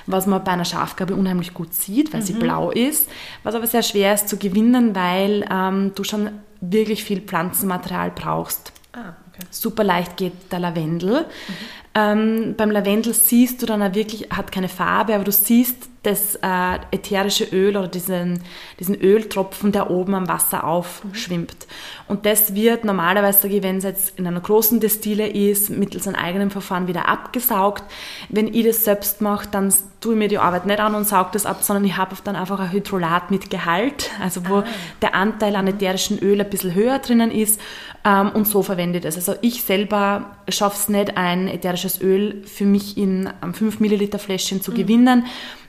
was 0.06 0.26
man 0.26 0.42
bei 0.44 0.52
einer 0.52 0.64
Schafgabe 0.64 1.14
unheimlich 1.14 1.54
gut 1.54 1.74
sieht, 1.74 2.12
weil 2.12 2.20
mhm. 2.20 2.26
sie 2.26 2.32
blau 2.34 2.70
ist, 2.70 3.08
was 3.42 3.54
aber 3.54 3.66
sehr 3.66 3.82
schwer 3.82 4.14
ist 4.14 4.28
zu 4.28 4.36
gewinnen, 4.36 4.94
weil 4.94 5.46
ähm, 5.50 5.92
du 5.94 6.04
schon 6.04 6.30
wirklich 6.60 7.04
viel 7.04 7.20
Pflanzenmaterial 7.20 8.12
brauchst. 8.14 8.72
Ah, 8.92 9.14
okay. 9.28 9.46
Super 9.50 9.84
leicht 9.84 10.16
geht 10.16 10.50
der 10.50 10.60
Lavendel. 10.60 11.22
Mhm. 11.22 11.54
Ähm, 11.94 12.54
beim 12.56 12.70
Lavendel 12.70 13.14
siehst 13.14 13.62
du 13.62 13.66
dann 13.66 13.82
auch 13.82 13.94
wirklich, 13.94 14.30
hat 14.30 14.52
keine 14.52 14.68
Farbe, 14.68 15.14
aber 15.14 15.24
du 15.24 15.32
siehst 15.32 15.88
das 16.02 16.36
äh, 16.36 16.78
ätherische 16.92 17.44
Öl 17.44 17.76
oder 17.76 17.88
diesen, 17.88 18.40
diesen 18.78 18.94
Öltropfen, 18.94 19.72
der 19.72 19.90
oben 19.90 20.14
am 20.14 20.28
Wasser 20.28 20.64
aufschwimmt. 20.64 21.66
Mhm. 21.66 22.04
Und 22.06 22.24
das 22.24 22.54
wird 22.54 22.84
normalerweise, 22.84 23.50
wenn 23.62 23.78
es 23.78 23.84
jetzt 23.84 24.18
in 24.18 24.26
einer 24.26 24.40
großen 24.40 24.80
Destille 24.80 25.28
ist, 25.28 25.70
mittels 25.70 26.06
einem 26.06 26.16
eigenen 26.16 26.50
Verfahren 26.50 26.86
wieder 26.86 27.08
abgesaugt. 27.08 27.84
Wenn 28.28 28.52
ich 28.52 28.64
das 28.64 28.84
selbst 28.84 29.20
mache, 29.20 29.48
dann 29.50 29.72
tue 30.00 30.12
ich 30.12 30.18
mir 30.18 30.28
die 30.28 30.38
Arbeit 30.38 30.66
nicht 30.66 30.78
an 30.78 30.94
und 30.94 31.06
sauge 31.06 31.30
das 31.32 31.44
ab, 31.44 31.62
sondern 31.62 31.84
ich 31.84 31.96
habe 31.96 32.14
dann 32.22 32.36
einfach 32.36 32.60
ein 32.60 32.70
Hydrolat 32.70 33.30
mit 33.30 33.50
Gehalt, 33.50 34.10
also 34.22 34.48
wo 34.48 34.58
ah. 34.58 34.64
der 35.02 35.14
Anteil 35.14 35.56
an 35.56 35.66
ätherischen 35.66 36.18
Öl 36.20 36.40
ein 36.40 36.48
bisschen 36.48 36.74
höher 36.74 37.00
drinnen 37.00 37.32
ist 37.32 37.60
ähm, 38.04 38.30
und 38.30 38.46
so 38.46 38.62
verwende 38.62 38.98
ich 38.98 39.04
das. 39.04 39.16
Also 39.16 39.34
ich 39.40 39.64
selber 39.64 40.36
schaffe 40.48 40.76
es 40.76 40.88
nicht, 40.88 41.16
ein 41.16 41.48
ätherisches 41.48 41.87
Öl 42.00 42.42
für 42.46 42.64
mich 42.64 42.96
in 42.96 43.28
einem 43.40 43.54
5 43.54 43.80
Milliliter 43.80 44.18
Fläschchen 44.18 44.62
zu 44.62 44.70
mhm. 44.70 44.76
gewinnen. 44.76 45.26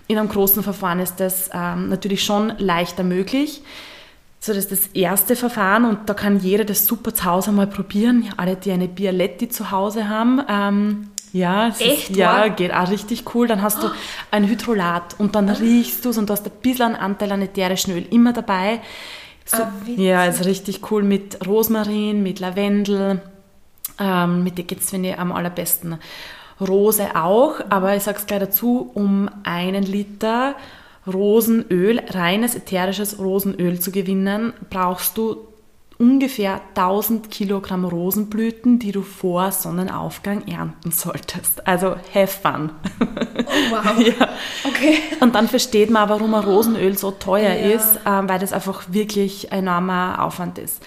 In 0.07 0.17
einem 0.17 0.29
großen 0.29 0.63
Verfahren 0.63 0.99
ist 0.99 1.19
das 1.19 1.49
ähm, 1.53 1.89
natürlich 1.89 2.23
schon 2.23 2.53
leichter 2.57 3.03
möglich. 3.03 3.61
So, 4.41 4.53
das 4.53 4.65
ist 4.65 4.71
das 4.71 4.87
erste 4.93 5.35
Verfahren 5.35 5.85
und 5.85 6.07
da 6.07 6.13
kann 6.13 6.39
jeder 6.39 6.63
das 6.63 6.85
super 6.85 7.13
zu 7.13 7.25
Hause 7.25 7.51
mal 7.51 7.67
probieren. 7.67 8.25
Alle, 8.37 8.55
die 8.55 8.71
eine 8.71 8.87
Bialetti 8.87 9.49
zu 9.49 9.71
Hause 9.71 10.07
haben. 10.07 10.41
Ähm, 10.49 11.09
ja, 11.33 11.67
Echt, 11.67 12.09
ist, 12.09 12.15
ja, 12.15 12.47
geht 12.47 12.73
auch 12.73 12.89
richtig 12.89 13.35
cool. 13.35 13.47
Dann 13.47 13.61
hast 13.61 13.83
du 13.83 13.89
ein 14.31 14.47
Hydrolat 14.47 15.19
und 15.19 15.35
dann 15.35 15.49
riechst 15.49 16.05
du 16.05 16.09
es 16.09 16.17
und 16.17 16.29
du 16.29 16.33
hast 16.33 16.45
ein 16.45 16.51
bisschen 16.61 16.87
einen 16.87 16.95
Anteil 16.95 17.31
an 17.31 17.41
ätherischen 17.41 17.93
Öl 17.93 18.05
immer 18.09 18.33
dabei. 18.33 18.81
So, 19.45 19.63
ah, 19.63 19.71
ja, 19.95 20.25
ist 20.25 20.45
richtig 20.45 20.91
cool 20.91 21.03
mit 21.03 21.45
Rosmarin, 21.45 22.23
mit 22.23 22.39
Lavendel. 22.39 23.21
Ähm, 23.99 24.43
mit 24.43 24.57
der 24.57 24.65
geht 24.65 24.81
es, 24.81 24.89
finde 24.89 25.09
ich, 25.09 25.19
am 25.19 25.31
allerbesten. 25.31 25.97
Rose 26.61 27.15
auch, 27.15 27.55
aber 27.69 27.95
ich 27.95 28.03
sage 28.03 28.17
es 28.19 28.27
gleich 28.27 28.39
dazu, 28.39 28.91
um 28.93 29.29
einen 29.43 29.83
Liter 29.83 30.55
Rosenöl, 31.07 32.01
reines 32.09 32.55
ätherisches 32.55 33.17
Rosenöl 33.19 33.79
zu 33.79 33.91
gewinnen, 33.91 34.53
brauchst 34.69 35.17
du 35.17 35.37
ungefähr 35.99 36.61
1000 36.75 37.29
Kilogramm 37.29 37.83
Rosenblüten, 37.83 38.79
die 38.79 38.93
du 38.93 39.01
vor 39.01 39.51
Sonnenaufgang 39.51 40.47
ernten 40.47 40.91
solltest. 40.91 41.67
Also 41.67 41.95
have 42.13 42.27
fun. 42.27 42.71
Oh, 43.01 43.05
wow. 43.71 43.99
ja. 44.19 44.29
Okay. 44.63 44.99
Und 45.19 45.35
dann 45.35 45.49
versteht 45.49 45.89
man, 45.89 46.07
warum 46.07 46.33
ein 46.33 46.43
Rosenöl 46.43 46.97
so 46.97 47.11
teuer 47.11 47.53
ja. 47.53 47.75
ist, 47.75 47.99
ähm, 48.05 48.29
weil 48.29 48.39
das 48.39 48.53
einfach 48.53 48.83
wirklich 48.93 49.51
enormer 49.51 50.23
Aufwand 50.23 50.57
ist. 50.57 50.81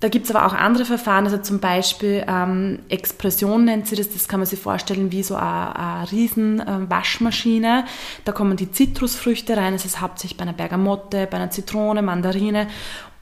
Da 0.00 0.08
gibt 0.08 0.26
es 0.26 0.34
aber 0.34 0.46
auch 0.46 0.52
andere 0.52 0.84
Verfahren, 0.84 1.24
also 1.24 1.38
zum 1.38 1.58
Beispiel 1.58 2.22
ähm, 2.28 2.80
Expression 2.90 3.64
nennt 3.64 3.86
sie 3.86 3.96
das, 3.96 4.10
das 4.10 4.28
kann 4.28 4.40
man 4.40 4.46
sich 4.46 4.60
vorstellen 4.60 5.10
wie 5.10 5.22
so 5.22 5.36
eine, 5.36 5.74
eine 5.74 6.12
riesen 6.12 6.60
äh, 6.60 6.90
Waschmaschine. 6.90 7.86
Da 8.26 8.32
kommen 8.32 8.58
die 8.58 8.70
Zitrusfrüchte 8.70 9.56
rein, 9.56 9.72
das 9.72 9.86
ist 9.86 10.02
hauptsächlich 10.02 10.36
bei 10.36 10.42
einer 10.42 10.52
Bergamotte, 10.52 11.26
bei 11.30 11.38
einer 11.38 11.50
Zitrone, 11.50 12.02
Mandarine 12.02 12.66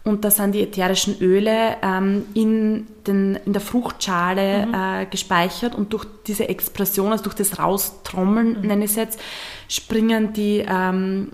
und 0.05 0.23
da 0.25 0.31
sind 0.31 0.53
die 0.53 0.63
ätherischen 0.63 1.19
Öle 1.19 1.77
ähm, 1.83 2.27
in, 2.35 2.87
den, 3.07 3.37
in 3.47 3.55
der 3.55 3.63
Fruchtschale 3.63 4.67
mhm. 4.67 4.75
äh, 4.75 5.07
gespeichert 5.07 5.75
und 5.75 5.95
durch 5.95 6.05
diese 6.27 6.49
Expression, 6.49 7.11
also 7.11 7.25
durch 7.25 7.35
das 7.35 7.59
Raustrommeln, 7.59 8.61
mhm. 8.61 8.67
nenne 8.67 8.85
ich 8.85 8.91
es 8.91 8.97
jetzt, 8.97 9.21
springen 9.67 10.35
die, 10.35 10.63
ähm, 10.69 11.31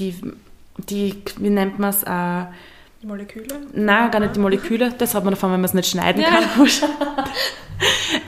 die, 0.00 0.16
die, 0.88 1.22
wie 1.38 1.50
nennt 1.50 1.78
man 1.78 1.90
es, 1.90 2.02
äh, 2.02 2.46
die 3.02 3.06
Moleküle? 3.06 3.60
Nein, 3.72 4.10
gar 4.10 4.20
nicht 4.20 4.36
die 4.36 4.40
Moleküle. 4.40 4.92
Das 4.98 5.14
hat 5.14 5.24
man 5.24 5.32
davon, 5.32 5.52
wenn 5.52 5.60
man 5.60 5.68
es 5.68 5.74
nicht 5.74 5.88
schneiden 5.88 6.22
ja. 6.22 6.28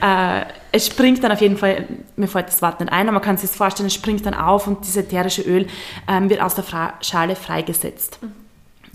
kann. 0.01 0.41
äh, 0.41 0.45
es 0.71 0.87
springt 0.87 1.23
dann 1.23 1.31
auf 1.31 1.41
jeden 1.41 1.57
Fall, 1.57 1.87
mir 2.15 2.27
fällt 2.27 2.47
das 2.47 2.61
Wort 2.61 2.79
nicht 2.79 2.91
ein, 2.91 3.07
aber 3.07 3.13
man 3.13 3.21
kann 3.21 3.37
sich 3.37 3.49
das 3.49 3.57
vorstellen, 3.57 3.87
es 3.87 3.93
springt 3.93 4.25
dann 4.25 4.33
auf 4.33 4.65
und 4.65 4.81
dieses 4.81 4.97
ätherische 4.97 5.43
Öl 5.43 5.67
ähm, 6.07 6.29
wird 6.29 6.41
aus 6.41 6.55
der 6.55 6.63
Fra 6.63 6.93
Schale 7.01 7.35
freigesetzt. 7.35 8.19
Mhm. 8.21 8.31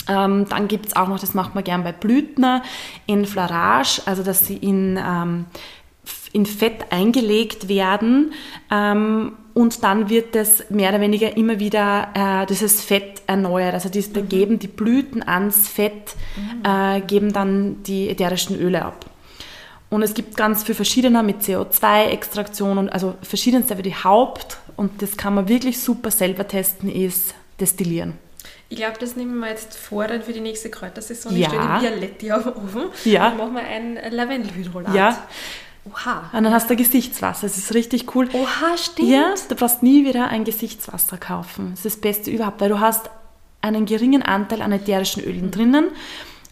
Ähm, 0.08 0.46
dann 0.48 0.66
gibt 0.66 0.86
es 0.86 0.96
auch 0.96 1.06
noch, 1.06 1.20
das 1.20 1.34
macht 1.34 1.54
man 1.54 1.62
gern 1.62 1.84
bei 1.84 1.92
Blütner, 1.92 2.62
in 3.06 3.26
Flarage, 3.26 4.02
also 4.06 4.24
dass 4.24 4.46
sie 4.46 4.56
in, 4.56 4.98
ähm, 4.98 5.44
in 6.32 6.46
Fett 6.46 6.90
eingelegt 6.90 7.68
werden. 7.68 8.32
Und 9.58 9.82
dann 9.82 10.08
wird 10.08 10.36
das 10.36 10.70
mehr 10.70 10.90
oder 10.90 11.00
weniger 11.00 11.36
immer 11.36 11.58
wieder 11.58 12.10
äh, 12.14 12.46
dieses 12.46 12.80
Fett 12.80 13.22
erneuert. 13.26 13.74
Also 13.74 13.88
die, 13.88 14.12
da 14.12 14.20
mhm. 14.20 14.28
geben 14.28 14.58
die 14.60 14.68
Blüten 14.68 15.20
ans 15.20 15.66
Fett, 15.66 16.14
mhm. 16.36 16.62
äh, 16.64 17.00
geben 17.00 17.32
dann 17.32 17.82
die 17.82 18.08
ätherischen 18.08 18.56
Öle 18.56 18.84
ab. 18.84 19.06
Und 19.90 20.02
es 20.02 20.14
gibt 20.14 20.36
ganz 20.36 20.62
viel 20.62 20.76
verschiedener 20.76 21.24
mit 21.24 21.40
CO2-Extraktion 21.40 22.78
und 22.78 22.88
also 22.88 23.16
verschiedenste, 23.22 23.74
aber 23.74 23.82
die 23.82 23.96
Haupt, 23.96 24.58
und 24.76 25.02
das 25.02 25.16
kann 25.16 25.34
man 25.34 25.48
wirklich 25.48 25.80
super 25.80 26.12
selber 26.12 26.46
testen, 26.46 26.88
ist 26.88 27.34
Destillieren. 27.58 28.14
Ich 28.68 28.76
glaube, 28.76 28.98
das 29.00 29.16
nehmen 29.16 29.40
wir 29.40 29.48
jetzt 29.48 29.76
vor 29.76 30.06
dann 30.06 30.22
für 30.22 30.32
die 30.32 30.40
nächste 30.40 30.70
Kräutersaison. 30.70 31.32
Ich 31.34 31.40
ja. 31.40 31.48
stelle 31.80 31.96
die 31.96 32.26
Violette 32.26 32.36
auf 32.36 32.42
den 32.44 32.62
Ofen 32.62 32.82
ja. 33.06 33.30
und 33.30 33.38
machen 33.38 33.54
wir 33.54 33.64
ein 33.64 33.98
Lavendelhydrolat. 34.08 34.94
Ja. 34.94 35.26
Oha. 35.84 36.30
Und 36.32 36.44
dann 36.44 36.52
hast 36.52 36.68
du 36.68 36.76
Gesichtswasser. 36.76 37.46
Das 37.46 37.56
ist 37.56 37.74
richtig 37.74 38.14
cool. 38.14 38.28
Oha, 38.32 38.76
stimmt. 38.76 39.08
Ja, 39.08 39.34
du 39.48 39.54
brauchst 39.54 39.82
nie 39.82 40.04
wieder 40.04 40.28
ein 40.28 40.44
Gesichtswasser 40.44 41.16
kaufen. 41.16 41.70
Das 41.70 41.84
ist 41.84 41.96
das 41.96 42.00
Beste 42.00 42.30
überhaupt, 42.30 42.60
weil 42.60 42.68
du 42.68 42.80
hast 42.80 43.10
einen 43.60 43.86
geringen 43.86 44.22
Anteil 44.22 44.62
an 44.62 44.72
ätherischen 44.72 45.22
Ölen 45.22 45.46
mhm. 45.46 45.50
drinnen. 45.50 45.86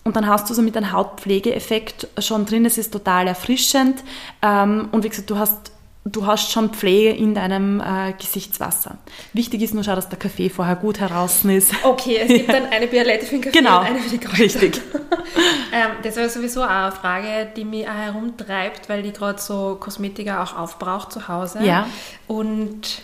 Und 0.05 0.15
dann 0.17 0.27
hast 0.29 0.49
du 0.49 0.55
so 0.55 0.63
mit 0.63 0.77
einem 0.77 0.93
Hautpflegeeffekt 0.93 2.09
schon 2.19 2.47
drin. 2.47 2.65
Es 2.65 2.79
ist 2.79 2.93
total 2.93 3.27
erfrischend. 3.27 4.05
Ähm, 4.41 4.89
und 4.93 5.03
wie 5.05 5.09
gesagt, 5.09 5.31
du 5.31 5.37
hast 5.39 5.73
du 6.07 6.25
hast 6.25 6.53
schon 6.53 6.71
Pflege 6.71 7.11
in 7.11 7.35
deinem 7.35 7.81
äh, 7.81 8.13
Gesichtswasser. 8.13 8.99
Wichtig 9.33 9.63
ist 9.63 9.75
nur, 9.75 9.83
schau, 9.83 9.97
dass 9.97 10.09
der 10.09 10.19
Kaffee 10.19 10.49
vorher 10.49 10.77
gut 10.77 11.01
heraus 11.01 11.45
ist. 11.45 11.73
Okay, 11.83 12.19
es 12.23 12.29
gibt 12.29 12.49
ja. 12.49 12.61
dann 12.61 12.71
eine 12.71 12.87
Bialette 12.87 13.27
für 13.27 13.35
den 13.35 13.43
Kaffee 13.43 13.59
genau. 13.59 13.81
und 13.81 13.87
eine 13.87 13.99
für 13.99 14.11
die 14.11 14.19
Kräuter. 14.19 14.39
Richtig. 14.39 14.81
ähm, 15.73 15.91
das 16.03 16.17
war 16.17 16.29
sowieso 16.29 16.63
auch 16.63 16.69
eine 16.69 16.93
Frage, 16.93 17.49
die 17.57 17.65
mich 17.65 17.89
auch 17.89 17.95
herumtreibt, 17.95 18.89
weil 18.89 19.03
die 19.03 19.13
gerade 19.13 19.41
so 19.41 19.77
Kosmetika 19.81 20.43
auch 20.43 20.57
aufbraucht 20.57 21.13
zu 21.13 21.29
Hause. 21.29 21.65
Ja. 21.65 21.89
Und 22.29 23.03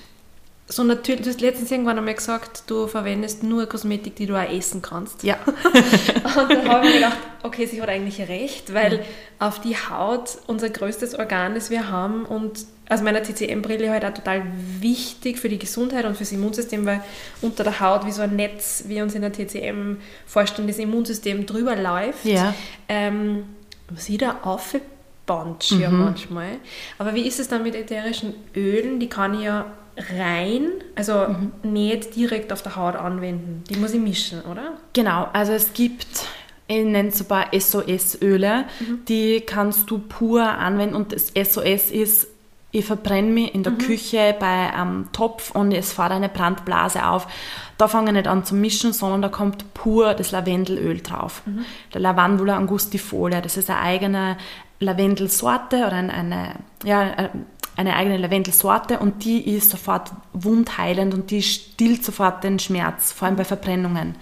so 0.68 0.84
natürlich, 0.84 1.22
du 1.22 1.30
hast 1.30 1.40
letztens 1.40 1.70
irgendwann 1.70 1.98
einmal 1.98 2.14
gesagt, 2.14 2.64
du 2.68 2.86
verwendest 2.86 3.42
nur 3.42 3.66
Kosmetik, 3.66 4.16
die 4.16 4.26
du 4.26 4.36
auch 4.36 4.50
essen 4.50 4.80
kannst. 4.80 5.22
Ja. 5.22 5.36
und 5.44 6.50
dann 6.50 6.68
habe 6.68 6.86
ich 6.86 6.94
gedacht, 6.94 7.18
okay, 7.42 7.66
sie 7.66 7.82
hat 7.82 7.88
eigentlich 7.88 8.20
recht, 8.20 8.72
weil 8.72 8.98
mhm. 8.98 9.02
auf 9.38 9.60
die 9.60 9.76
Haut 9.76 10.38
unser 10.46 10.70
größtes 10.70 11.14
Organ, 11.16 11.54
das 11.54 11.70
wir 11.70 11.90
haben 11.90 12.24
und 12.24 12.64
aus 12.88 13.02
meiner 13.02 13.22
TCM-Brille 13.22 13.90
halt 13.90 14.04
auch 14.04 14.14
total 14.14 14.42
wichtig 14.80 15.38
für 15.38 15.48
die 15.48 15.58
Gesundheit 15.58 16.04
und 16.04 16.16
fürs 16.16 16.32
Immunsystem, 16.32 16.84
weil 16.84 17.02
unter 17.40 17.64
der 17.64 17.80
Haut 17.80 18.06
wie 18.06 18.12
so 18.12 18.22
ein 18.22 18.36
Netz, 18.36 18.84
wie 18.86 19.00
uns 19.00 19.14
in 19.14 19.22
der 19.22 19.32
TCM 19.32 19.96
vorstellen, 20.26 20.68
das 20.68 20.78
Immunsystem 20.78 21.46
drüber 21.46 21.74
läuft. 21.74 22.24
Ja. 22.24 22.54
Ähm, 22.88 23.44
sie 23.96 24.18
da 24.18 24.40
aufgebannt 24.42 25.70
mhm. 25.70 25.80
ja 25.80 25.90
manchmal. 25.90 26.58
Aber 26.98 27.14
wie 27.14 27.26
ist 27.26 27.40
es 27.40 27.48
dann 27.48 27.62
mit 27.62 27.74
ätherischen 27.74 28.34
Ölen? 28.54 29.00
Die 29.00 29.08
kann 29.08 29.34
ich 29.34 29.44
ja 29.44 29.66
rein, 29.96 30.68
also 30.94 31.26
mhm. 31.28 31.52
nicht 31.62 32.14
direkt 32.16 32.52
auf 32.52 32.62
der 32.62 32.76
Haut 32.76 32.96
anwenden. 32.96 33.62
Die 33.68 33.76
muss 33.76 33.92
ich 33.92 34.00
mischen, 34.00 34.42
oder? 34.42 34.74
Genau, 34.92 35.28
also 35.32 35.52
es 35.52 35.72
gibt 35.72 36.26
ich 36.68 36.84
nenne 36.84 37.08
es 37.08 37.20
ein 37.20 37.28
paar 37.28 37.46
SOS-Öle, 37.52 38.64
mhm. 38.80 39.04
die 39.06 39.40
kannst 39.40 39.90
du 39.90 39.98
pur 39.98 40.42
anwenden 40.42 40.94
und 40.94 41.12
das 41.12 41.28
SOS 41.28 41.90
ist 41.90 42.28
ich 42.74 42.86
verbrenne 42.86 43.28
mich 43.28 43.54
in 43.54 43.62
der 43.62 43.74
mhm. 43.74 43.78
Küche 43.78 44.34
bei 44.40 44.72
einem 44.72 45.12
Topf 45.12 45.50
und 45.50 45.72
es 45.72 45.92
fährt 45.92 46.10
eine 46.10 46.30
Brandblase 46.30 47.06
auf. 47.06 47.28
Da 47.76 47.86
fange 47.86 48.10
ich 48.10 48.16
nicht 48.16 48.26
an 48.26 48.46
zu 48.46 48.54
mischen, 48.54 48.94
sondern 48.94 49.20
da 49.20 49.28
kommt 49.28 49.74
pur 49.74 50.14
das 50.14 50.30
Lavendelöl 50.30 51.02
drauf. 51.02 51.42
Mhm. 51.44 51.66
Der 51.92 52.00
Lavandula 52.00 52.56
angustifolia, 52.56 53.42
das 53.42 53.58
ist 53.58 53.68
eine 53.68 53.80
eigene 53.80 54.38
Lavendelsorte 54.80 55.76
oder 55.86 55.92
eine, 55.92 56.14
eine 56.14 56.54
ja, 56.82 57.30
eine 57.76 57.96
eigene 57.96 58.18
Lavendelsorte 58.18 58.98
und 58.98 59.24
die 59.24 59.54
ist 59.56 59.70
sofort 59.70 60.10
wundheilend 60.32 61.14
und 61.14 61.30
die 61.30 61.42
stillt 61.42 62.04
sofort 62.04 62.44
den 62.44 62.58
Schmerz, 62.58 63.12
vor 63.12 63.26
allem 63.26 63.36
bei 63.36 63.44
Verbrennungen. 63.44 64.16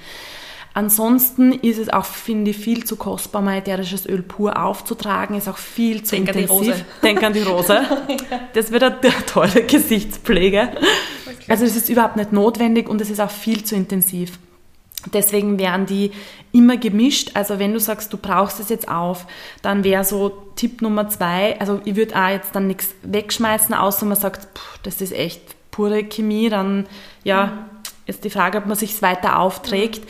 Ansonsten 0.72 1.52
ist 1.52 1.78
es 1.78 1.88
auch, 1.88 2.04
finde 2.04 2.52
ich, 2.52 2.56
viel 2.56 2.84
zu 2.84 2.94
kostbar, 2.94 3.42
mal 3.42 3.58
ätherisches 3.58 4.06
Öl 4.06 4.22
pur 4.22 4.62
aufzutragen, 4.62 5.36
ist 5.36 5.48
auch 5.48 5.58
viel 5.58 6.04
zu 6.04 6.14
Denk 6.14 6.28
intensiv. 6.28 6.50
An 6.50 6.62
die 6.62 6.70
Rose. 6.70 6.84
Denk 7.02 7.22
an 7.22 7.32
die 7.32 7.42
Rose. 7.42 7.80
Das 8.54 8.70
wird 8.70 8.82
eine 8.82 9.00
tolle 9.26 9.64
Gesichtspflege. 9.64 10.70
Also 11.48 11.64
es 11.64 11.74
ist 11.74 11.88
überhaupt 11.88 12.16
nicht 12.16 12.32
notwendig 12.32 12.88
und 12.88 13.00
es 13.00 13.10
ist 13.10 13.20
auch 13.20 13.30
viel 13.30 13.64
zu 13.64 13.74
intensiv. 13.74 14.38
Deswegen 15.12 15.58
werden 15.58 15.86
die 15.86 16.12
immer 16.52 16.76
gemischt. 16.76 17.32
Also 17.34 17.58
wenn 17.58 17.72
du 17.72 17.80
sagst, 17.80 18.12
du 18.12 18.18
brauchst 18.18 18.60
es 18.60 18.68
jetzt 18.68 18.88
auf, 18.88 19.26
dann 19.62 19.84
wäre 19.84 20.04
so 20.04 20.30
Tipp 20.56 20.82
Nummer 20.82 21.08
zwei, 21.08 21.58
also 21.60 21.80
ich 21.84 21.96
würde 21.96 22.16
auch 22.16 22.28
jetzt 22.28 22.54
dann 22.54 22.66
nichts 22.66 22.94
wegschmeißen, 23.02 23.74
außer 23.74 24.04
man 24.06 24.16
sagt, 24.16 24.58
pff, 24.58 24.78
das 24.82 25.00
ist 25.00 25.12
echt 25.12 25.42
pure 25.70 26.04
Chemie, 26.04 26.48
dann 26.48 26.86
ja, 27.24 27.46
mhm. 27.46 27.52
ist 28.06 28.24
die 28.24 28.30
Frage, 28.30 28.58
ob 28.58 28.66
man 28.66 28.76
sich 28.76 29.00
weiter 29.02 29.38
aufträgt. 29.38 30.06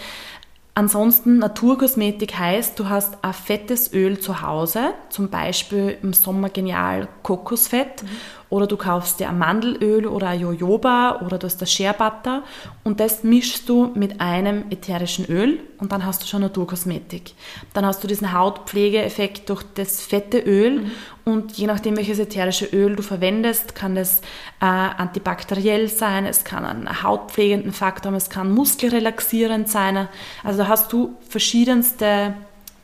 Ansonsten 0.74 1.38
Naturkosmetik 1.38 2.38
heißt, 2.38 2.78
du 2.78 2.88
hast 2.88 3.22
ein 3.22 3.34
fettes 3.34 3.92
Öl 3.92 4.18
zu 4.18 4.40
Hause, 4.40 4.94
zum 5.10 5.28
Beispiel 5.28 5.98
im 6.02 6.12
Sommer 6.12 6.48
genial 6.48 7.08
Kokosfett 7.22 8.02
mhm. 8.02 8.08
Oder 8.50 8.66
du 8.66 8.76
kaufst 8.76 9.20
dir 9.20 9.28
ein 9.28 9.38
Mandelöl 9.38 10.06
oder 10.06 10.28
ein 10.28 10.40
Jojoba 10.40 11.20
oder 11.24 11.38
du 11.38 11.46
hast 11.46 11.62
das 11.62 11.72
Shea 11.72 11.92
Butter 11.92 12.42
und 12.82 12.98
das 13.00 13.22
mischst 13.22 13.68
du 13.68 13.92
mit 13.94 14.20
einem 14.20 14.64
ätherischen 14.70 15.24
Öl 15.26 15.60
und 15.78 15.92
dann 15.92 16.04
hast 16.04 16.22
du 16.22 16.26
schon 16.26 16.42
Naturkosmetik. 16.42 17.32
Dann 17.72 17.86
hast 17.86 18.02
du 18.02 18.08
diesen 18.08 18.32
Hautpflegeeffekt 18.32 19.48
durch 19.48 19.62
das 19.74 20.02
fette 20.02 20.40
Öl 20.40 20.80
mhm. 20.80 20.90
und 21.24 21.52
je 21.52 21.68
nachdem 21.68 21.96
welches 21.96 22.18
ätherische 22.18 22.66
Öl 22.66 22.96
du 22.96 23.02
verwendest, 23.02 23.76
kann 23.76 23.94
das 23.94 24.20
äh, 24.60 24.64
antibakteriell 24.64 25.88
sein, 25.88 26.26
es 26.26 26.42
kann 26.42 26.64
einen 26.64 27.02
hautpflegenden 27.02 27.72
Faktor 27.72 28.10
haben, 28.10 28.16
es 28.16 28.30
kann 28.30 28.52
muskelrelaxierend 28.52 29.68
sein. 29.68 30.08
Also 30.42 30.58
da 30.58 30.68
hast 30.68 30.92
du 30.92 31.16
verschiedenste 31.28 32.34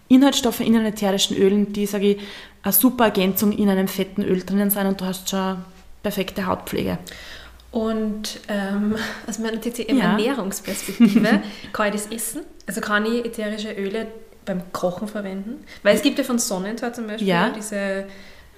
Inhaltsstoffe 0.08 0.60
in 0.60 0.74
den 0.74 0.86
ätherischen 0.86 1.36
Ölen, 1.36 1.72
die, 1.72 1.86
sage 1.86 2.12
ich, 2.12 2.18
eine 2.66 2.72
super 2.72 3.04
Ergänzung 3.04 3.52
in 3.52 3.68
einem 3.68 3.88
fetten 3.88 4.22
Öl 4.22 4.42
drinnen 4.44 4.70
sein 4.70 4.86
und 4.86 5.00
du 5.00 5.04
hast 5.04 5.30
schon 5.30 5.58
perfekte 6.02 6.46
Hautpflege. 6.46 6.98
Und 7.70 8.40
ähm, 8.48 8.96
aus 9.28 9.38
meiner 9.38 9.60
TCM 9.60 9.98
ja. 9.98 10.04
Ernährungsperspektive 10.12 11.42
kann 11.72 11.86
ich 11.88 11.92
das 11.92 12.06
essen? 12.06 12.42
Also 12.66 12.80
kann 12.80 13.06
ich 13.06 13.24
ätherische 13.24 13.72
Öle 13.72 14.06
beim 14.44 14.62
Kochen 14.72 15.08
verwenden? 15.08 15.64
Weil 15.82 15.96
es 15.96 16.02
gibt 16.02 16.18
ja 16.18 16.24
von 16.24 16.38
Sonnentor 16.38 16.92
zum 16.92 17.06
Beispiel 17.06 17.28
ja. 17.28 17.50
diese, 17.50 18.06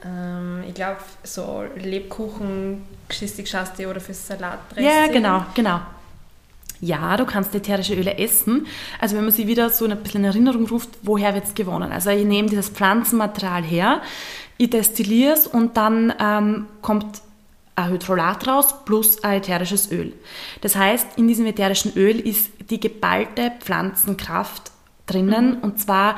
ähm, 0.04 0.64
ich 0.66 0.74
glaube, 0.74 0.98
so 1.24 1.64
Lebkuchen, 1.76 2.84
Geschisti 3.08 3.86
oder 3.86 4.00
fürs 4.00 4.26
Salatdressing. 4.26 4.84
Ja, 4.84 5.06
genau, 5.08 5.44
genau. 5.54 5.80
Ja, 6.80 7.16
du 7.16 7.24
kannst 7.24 7.54
ätherische 7.54 7.94
Öle 7.94 8.18
essen. 8.18 8.66
Also 9.00 9.16
wenn 9.16 9.24
man 9.24 9.32
sie 9.32 9.46
wieder 9.46 9.70
so 9.70 9.84
ein 9.84 9.96
bisschen 10.02 10.20
in 10.20 10.30
Erinnerung 10.30 10.66
ruft, 10.68 10.90
woher 11.02 11.34
wird 11.34 11.44
es 11.44 11.54
gewonnen? 11.54 11.90
Also 11.90 12.10
ich 12.10 12.24
nehme 12.24 12.48
dieses 12.48 12.68
Pflanzenmaterial 12.68 13.62
her, 13.62 14.02
ich 14.58 14.70
destilliere 14.70 15.34
es 15.34 15.46
und 15.46 15.76
dann 15.76 16.12
ähm, 16.20 16.66
kommt 16.82 17.22
ein 17.76 17.90
Hydrolat 17.90 18.46
raus 18.48 18.74
plus 18.84 19.22
ein 19.22 19.38
ätherisches 19.38 19.90
Öl. 19.92 20.12
Das 20.60 20.74
heißt, 20.74 21.16
in 21.16 21.28
diesem 21.28 21.46
ätherischen 21.46 21.94
Öl 21.96 22.18
ist 22.18 22.50
die 22.70 22.80
geballte 22.80 23.52
Pflanzenkraft 23.60 24.72
drinnen 25.06 25.56
mhm. 25.56 25.60
und 25.62 25.80
zwar 25.80 26.16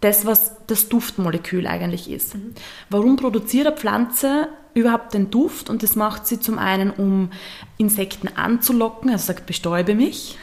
das, 0.00 0.26
was 0.26 0.66
das 0.66 0.88
Duftmolekül 0.88 1.66
eigentlich 1.66 2.10
ist. 2.10 2.34
Mhm. 2.34 2.54
Warum 2.90 3.16
produziert 3.16 3.66
eine 3.66 3.76
Pflanze 3.76 4.48
überhaupt 4.74 5.14
den 5.14 5.30
Duft? 5.30 5.70
Und 5.70 5.82
das 5.82 5.96
macht 5.96 6.26
sie 6.26 6.40
zum 6.40 6.58
einen, 6.58 6.90
um 6.90 7.30
Insekten 7.78 8.28
anzulocken, 8.28 9.10
also 9.10 9.26
sagt, 9.26 9.46
bestäube 9.46 9.94
mich. 9.94 10.38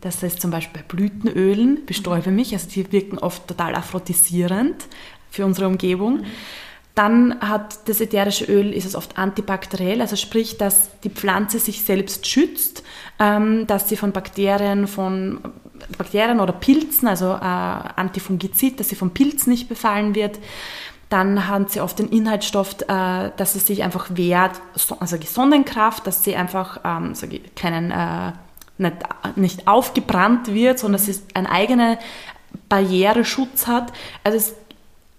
Das 0.00 0.22
ist 0.22 0.40
zum 0.40 0.50
Beispiel 0.50 0.82
bei 0.82 0.86
Blütenölen, 0.86 1.84
bestäube 1.86 2.30
mich, 2.30 2.52
also 2.52 2.68
die 2.68 2.90
wirken 2.92 3.18
oft 3.18 3.46
total 3.48 3.74
aphrodisierend 3.74 4.86
für 5.30 5.44
unsere 5.44 5.66
Umgebung. 5.66 6.24
Dann 6.94 7.40
hat 7.40 7.88
das 7.90 8.00
ätherische 8.00 8.46
Öl, 8.46 8.72
ist 8.72 8.86
es 8.86 8.94
oft 8.94 9.18
antibakteriell, 9.18 10.00
also 10.00 10.16
sprich, 10.16 10.56
dass 10.56 10.98
die 11.00 11.10
Pflanze 11.10 11.58
sich 11.58 11.84
selbst 11.84 12.26
schützt, 12.26 12.84
ähm, 13.18 13.66
dass 13.66 13.90
sie 13.90 13.98
von 13.98 14.12
Bakterien, 14.12 14.86
von 14.86 15.40
Bakterien 15.98 16.40
oder 16.40 16.54
Pilzen, 16.54 17.06
also 17.06 17.32
äh, 17.32 17.38
Antifungizid, 17.38 18.80
dass 18.80 18.88
sie 18.88 18.96
von 18.96 19.10
Pilzen 19.10 19.50
nicht 19.52 19.68
befallen 19.68 20.14
wird. 20.14 20.38
Dann 21.08 21.46
haben 21.46 21.68
sie 21.68 21.80
oft 21.80 21.98
den 21.98 22.08
Inhaltsstoff, 22.08 22.76
äh, 22.88 23.30
dass 23.36 23.54
es 23.54 23.66
sich 23.66 23.82
einfach 23.82 24.08
wehrt, 24.14 24.60
also 24.98 25.16
die 25.16 25.26
Sonnenkraft, 25.26 26.06
dass 26.06 26.24
sie 26.24 26.34
einfach 26.34 26.80
ähm, 26.84 27.14
so 27.14 27.26
keinen, 27.54 27.90
äh, 27.90 28.32
nicht, 28.78 28.96
nicht 29.36 29.68
aufgebrannt 29.68 30.52
wird, 30.52 30.78
sondern 30.78 31.00
dass 31.00 31.08
es 31.08 31.22
einen 31.34 31.46
eigenen 31.46 31.96
Barriereschutz 32.68 33.66
hat. 33.66 33.92
Also 34.24 34.38
es 34.38 34.54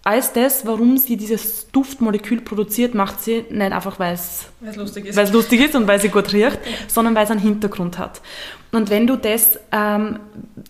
als 0.07 0.31
das, 0.31 0.65
warum 0.65 0.97
sie 0.97 1.17
dieses 1.17 1.69
Duftmolekül 1.71 2.39
produziert, 2.39 2.95
macht 2.95 3.19
sie 3.19 3.43
nicht 3.49 3.73
einfach, 3.73 3.99
weil 3.99 4.13
es 4.13 4.45
lustig, 4.61 5.05
ist. 5.05 5.33
lustig 5.33 5.59
ist 5.59 5.75
und 5.75 5.85
weil 5.85 5.99
sie 5.99 6.07
gut 6.07 6.31
riecht, 6.31 6.59
sondern 6.87 7.13
weil 7.13 7.25
es 7.25 7.31
einen 7.31 7.41
Hintergrund 7.41 7.97
hat. 7.97 8.21
Und 8.71 8.89
wenn 8.89 9.05
du 9.05 9.17
das, 9.17 9.59
ähm, 9.73 10.19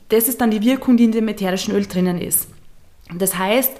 das 0.10 0.27
ist 0.27 0.41
dann 0.41 0.49
die 0.49 0.63
Wirkung, 0.63 0.97
die 0.97 1.03
in 1.03 1.12
dem 1.12 1.27
ätherischen 1.27 1.75
Öl 1.75 1.86
drinnen 1.86 2.19
ist. 2.19 2.47
Das 3.13 3.38
heißt, 3.38 3.73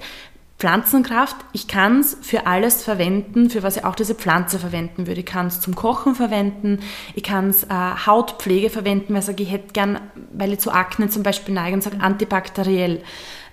Pflanzenkraft, 0.60 1.36
ich 1.54 1.68
kann 1.68 2.00
es 2.00 2.18
für 2.22 2.48
alles 2.48 2.84
verwenden, 2.84 3.52
für 3.52 3.62
was 3.62 3.78
ich 3.78 3.86
auch 3.86 3.94
diese 3.94 4.16
Pflanze 4.16 4.58
verwenden 4.58 5.06
würde. 5.06 5.20
Ich 5.20 5.26
kann 5.26 5.48
es 5.48 5.62
zum 5.62 5.76
Kochen 5.76 6.16
verwenden, 6.16 6.80
ich 7.14 7.22
kann 7.22 7.52
es 7.52 7.64
äh, 7.66 7.68
Hautpflege 7.70 8.72
verwenden, 8.72 9.14
weil 9.14 9.20
ich 9.20 9.26
sage, 9.26 9.44
ich 9.44 9.52
hätte 9.52 9.74
gern, 9.74 10.00
weil 10.34 10.54
ich 10.54 10.60
zu 10.60 10.72
Akne 10.72 11.10
zum 11.10 11.22
Beispiel 11.22 11.54
neige 11.54 11.76
und 11.76 11.84
sage, 11.84 12.02
antibakteriell. 12.02 13.04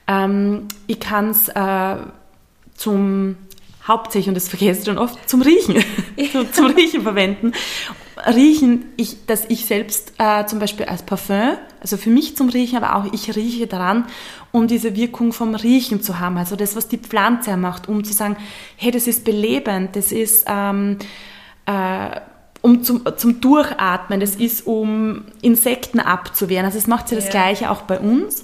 Ähm, 0.06 0.68
ich 0.86 0.98
kann 0.98 1.30
es 1.30 1.48
äh, 1.48 1.96
zum 2.74 3.36
hauptsächlich, 3.86 4.28
und 4.28 4.34
das 4.34 4.48
vergesse 4.48 4.80
ich 4.80 4.86
dann 4.86 4.96
oft, 4.96 5.28
zum 5.28 5.42
Riechen, 5.42 5.84
zum 6.52 6.66
Riechen 6.66 7.02
verwenden. 7.02 7.52
Riechen, 8.26 8.86
ich, 8.96 9.26
dass 9.26 9.44
ich 9.50 9.66
selbst 9.66 10.14
äh, 10.18 10.46
zum 10.46 10.58
Beispiel 10.58 10.86
als 10.86 11.02
Parfum, 11.02 11.58
also 11.80 11.98
für 11.98 12.08
mich 12.08 12.36
zum 12.36 12.48
Riechen, 12.48 12.82
aber 12.82 12.96
auch 12.96 13.12
ich 13.12 13.34
rieche 13.36 13.66
daran, 13.66 14.06
um 14.54 14.68
diese 14.68 14.94
Wirkung 14.94 15.32
vom 15.32 15.56
Riechen 15.56 16.00
zu 16.00 16.20
haben, 16.20 16.38
also 16.38 16.54
das, 16.54 16.76
was 16.76 16.86
die 16.86 16.96
Pflanze 16.96 17.56
macht, 17.56 17.88
um 17.88 18.04
zu 18.04 18.12
sagen, 18.12 18.36
hey, 18.76 18.92
das 18.92 19.08
ist 19.08 19.24
belebend, 19.24 19.96
das 19.96 20.12
ist 20.12 20.44
ähm, 20.46 20.98
äh, 21.66 22.20
um 22.62 22.84
zum, 22.84 23.02
zum 23.16 23.40
Durchatmen, 23.40 24.20
das 24.20 24.36
ist 24.36 24.64
um 24.64 25.24
Insekten 25.42 25.98
abzuwehren, 25.98 26.66
also 26.66 26.78
es 26.78 26.86
macht 26.86 27.10
ja 27.10 27.16
das 27.16 27.30
Gleiche 27.30 27.68
auch 27.68 27.82
bei 27.82 27.98
uns. 27.98 28.42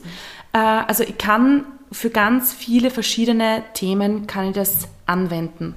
Äh, 0.53 0.59
also 0.59 1.05
ich 1.05 1.16
kann 1.16 1.64
für 1.92 2.11
ganz 2.11 2.53
viele 2.53 2.90
verschiedene 2.90 3.62
Themen 3.75 4.27
kann 4.27 4.49
ich 4.49 4.55
das 4.55 4.88
anwenden. 5.07 5.77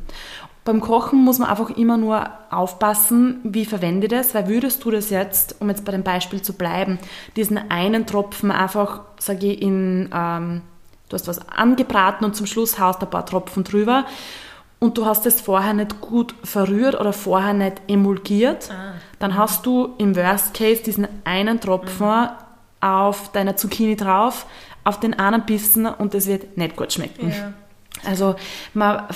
Beim 0.65 0.81
Kochen 0.81 1.23
muss 1.23 1.37
man 1.39 1.49
einfach 1.49 1.69
immer 1.71 1.97
nur 1.97 2.27
aufpassen, 2.49 3.39
wie 3.43 3.65
verwende 3.65 4.07
ich 4.07 4.11
das, 4.11 4.33
weil 4.33 4.47
würdest 4.47 4.83
du 4.83 4.89
das 4.89 5.11
jetzt, 5.11 5.57
um 5.59 5.69
jetzt 5.69 5.85
bei 5.85 5.91
dem 5.91 6.03
Beispiel 6.03 6.41
zu 6.41 6.53
bleiben, 6.53 6.97
diesen 7.35 7.57
einen 7.69 8.07
Tropfen 8.07 8.49
einfach, 8.49 9.01
sage 9.25 9.47
ich, 9.47 9.61
in, 9.61 10.09
ähm, 10.13 10.61
du 11.09 11.13
hast 11.13 11.27
was 11.27 11.47
angebraten 11.49 12.25
und 12.25 12.35
zum 12.35 12.45
Schluss 12.45 12.79
haust 12.79 13.01
ein 13.01 13.09
paar 13.09 13.25
Tropfen 13.25 13.63
drüber 13.63 14.05
und 14.79 14.97
du 14.97 15.05
hast 15.05 15.25
es 15.25 15.41
vorher 15.41 15.73
nicht 15.73 16.01
gut 16.01 16.35
verrührt 16.43 16.99
oder 16.99 17.13
vorher 17.13 17.53
nicht 17.53 17.81
emulgiert, 17.87 18.69
ah. 18.71 18.93
dann 19.19 19.37
hast 19.37 19.65
du 19.65 19.93
im 19.97 20.15
Worst 20.15 20.53
Case 20.53 20.83
diesen 20.83 21.07
einen 21.23 21.59
Tropfen 21.59 22.07
mhm 22.07 22.29
auf 22.83 23.31
deiner 23.31 23.55
Zucchini 23.55 23.95
drauf, 23.95 24.45
auf 24.83 24.99
den 24.99 25.17
einen 25.17 25.45
Bissen 25.45 25.85
und 25.85 26.13
es 26.13 26.27
wird 26.27 26.57
nicht 26.57 26.75
gut 26.75 26.91
schmecken. 26.91 27.29
Ja. 27.29 27.53
Also 28.05 28.35
man, 28.73 29.07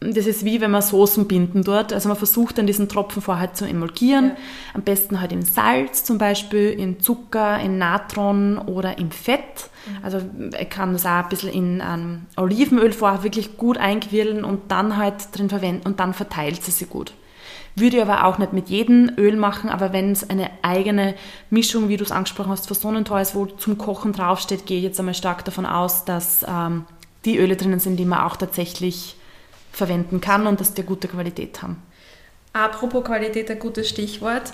das 0.00 0.26
ist 0.26 0.46
wie 0.46 0.62
wenn 0.62 0.70
man 0.70 0.80
Soßen 0.80 1.28
binden 1.28 1.62
dort. 1.62 1.92
Also 1.92 2.08
man 2.08 2.16
versucht 2.16 2.56
dann 2.56 2.66
diesen 2.66 2.88
Tropfen 2.88 3.20
vorher 3.20 3.52
zu 3.52 3.66
emulgieren. 3.66 4.28
Ja. 4.28 4.36
Am 4.74 4.82
besten 4.82 5.20
halt 5.20 5.30
in 5.30 5.42
Salz 5.42 6.04
zum 6.04 6.16
Beispiel, 6.16 6.70
in 6.70 7.00
Zucker, 7.00 7.60
in 7.60 7.76
Natron 7.76 8.56
oder 8.56 8.96
im 8.96 9.10
Fett. 9.10 9.68
Mhm. 9.86 10.04
Also 10.04 10.20
ich 10.58 10.70
kann 10.70 10.94
das 10.94 11.04
auch 11.04 11.10
ein 11.10 11.28
bisschen 11.28 11.50
in 11.50 11.82
ähm, 11.86 12.26
Olivenöl 12.36 12.92
vorher 12.92 13.22
wirklich 13.22 13.58
gut 13.58 13.76
einquirlen 13.76 14.42
und 14.42 14.70
dann 14.70 14.96
halt 14.96 15.36
drin 15.36 15.50
verwenden 15.50 15.86
und 15.86 16.00
dann 16.00 16.14
verteilt 16.14 16.64
sie 16.64 16.70
sich 16.70 16.88
gut. 16.88 17.12
Würde 17.76 17.98
ich 17.98 18.02
aber 18.02 18.24
auch 18.24 18.38
nicht 18.38 18.52
mit 18.52 18.68
jedem 18.68 19.12
Öl 19.16 19.36
machen, 19.36 19.70
aber 19.70 19.92
wenn 19.92 20.12
es 20.12 20.28
eine 20.28 20.50
eigene 20.62 21.14
Mischung, 21.50 21.88
wie 21.88 21.96
du 21.96 22.04
es 22.04 22.10
angesprochen 22.10 22.50
hast, 22.50 22.66
für 22.66 22.74
Sonnentor 22.74 23.20
ist, 23.20 23.34
wo 23.34 23.46
zum 23.46 23.78
Kochen 23.78 24.12
draufsteht, 24.12 24.66
gehe 24.66 24.78
ich 24.78 24.84
jetzt 24.84 24.98
einmal 24.98 25.14
stark 25.14 25.44
davon 25.44 25.66
aus, 25.66 26.04
dass 26.04 26.44
ähm, 26.48 26.84
die 27.26 27.38
Öle 27.38 27.56
drinnen 27.56 27.78
sind, 27.78 27.96
die 27.96 28.06
man 28.06 28.20
auch 28.20 28.36
tatsächlich 28.36 29.16
verwenden 29.72 30.20
kann 30.20 30.46
und 30.46 30.60
dass 30.60 30.74
die 30.74 30.82
gute 30.82 31.08
Qualität 31.08 31.62
haben. 31.62 31.82
Apropos 32.52 33.04
Qualität, 33.04 33.50
ein 33.50 33.58
gutes 33.58 33.88
Stichwort. 33.88 34.52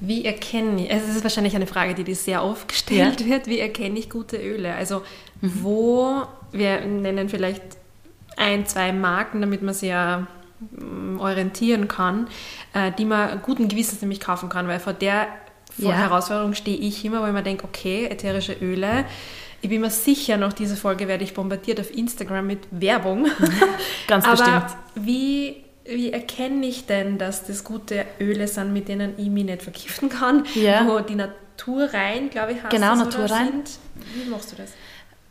Wie 0.00 0.24
erkenne 0.24 0.84
ich, 0.84 0.92
also 0.92 1.06
es 1.08 1.16
ist 1.16 1.24
wahrscheinlich 1.24 1.56
eine 1.56 1.66
Frage, 1.66 1.94
die 1.94 2.04
dir 2.04 2.14
sehr 2.14 2.44
oft 2.44 2.68
gestellt 2.68 3.20
ja. 3.20 3.26
wird, 3.26 3.46
wie 3.46 3.58
erkenne 3.58 3.98
ich 3.98 4.10
gute 4.10 4.36
Öle? 4.36 4.74
Also 4.74 5.02
mhm. 5.40 5.52
wo, 5.62 6.22
wir 6.52 6.80
nennen 6.80 7.28
vielleicht 7.28 7.62
ein, 8.36 8.66
zwei 8.66 8.92
Marken, 8.92 9.40
damit 9.40 9.62
man 9.62 9.74
sie 9.74 9.88
ja 9.88 10.26
mm, 10.60 11.18
orientieren 11.18 11.88
kann, 11.88 12.28
äh, 12.74 12.92
die 12.96 13.04
man 13.04 13.42
guten 13.42 13.68
Gewissens 13.68 14.00
nämlich 14.00 14.20
kaufen 14.20 14.48
kann, 14.48 14.68
weil 14.68 14.80
vor 14.80 14.92
der 14.92 15.26
vor 15.80 15.90
Ja. 15.90 15.96
Herausforderung 15.96 16.54
stehe 16.54 16.76
ich 16.76 17.04
immer, 17.04 17.22
wo 17.22 17.26
ich 17.26 17.32
mir 17.32 17.42
denke, 17.42 17.64
okay, 17.64 18.06
ätherische 18.06 18.52
Öle. 18.52 19.04
Ich 19.62 19.68
bin 19.68 19.80
mir 19.80 19.90
sicher, 19.90 20.36
nach 20.36 20.52
dieser 20.52 20.76
Folge 20.76 21.06
werde 21.06 21.22
ich 21.22 21.34
bombardiert 21.34 21.78
auf 21.78 21.96
Instagram 21.96 22.48
mit 22.48 22.58
Werbung. 22.72 23.28
Ganz 24.08 24.24
Aber 24.26 24.36
bestimmt. 24.36 24.76
wie, 24.96 25.62
wie 25.84 26.12
erkenne 26.12 26.66
ich 26.66 26.86
denn, 26.86 27.16
dass 27.16 27.46
das 27.46 27.62
gute 27.62 28.04
Öle 28.20 28.48
sind, 28.48 28.72
mit 28.72 28.88
denen 28.88 29.14
ich 29.16 29.28
mich 29.28 29.44
nicht 29.44 29.62
vergiften 29.62 30.08
kann? 30.08 30.44
Ja. 30.56 30.86
Wo 30.88 30.98
die 30.98 31.14
Natur 31.14 31.84
rein, 31.94 32.28
glaube 32.28 32.52
ich, 32.52 32.58
heißt 32.62 32.70
Genau, 32.70 32.96
naturrein. 32.96 33.46
Sind? 33.64 33.78
Wie 34.16 34.28
machst 34.28 34.50
du 34.50 34.56
das? 34.56 34.72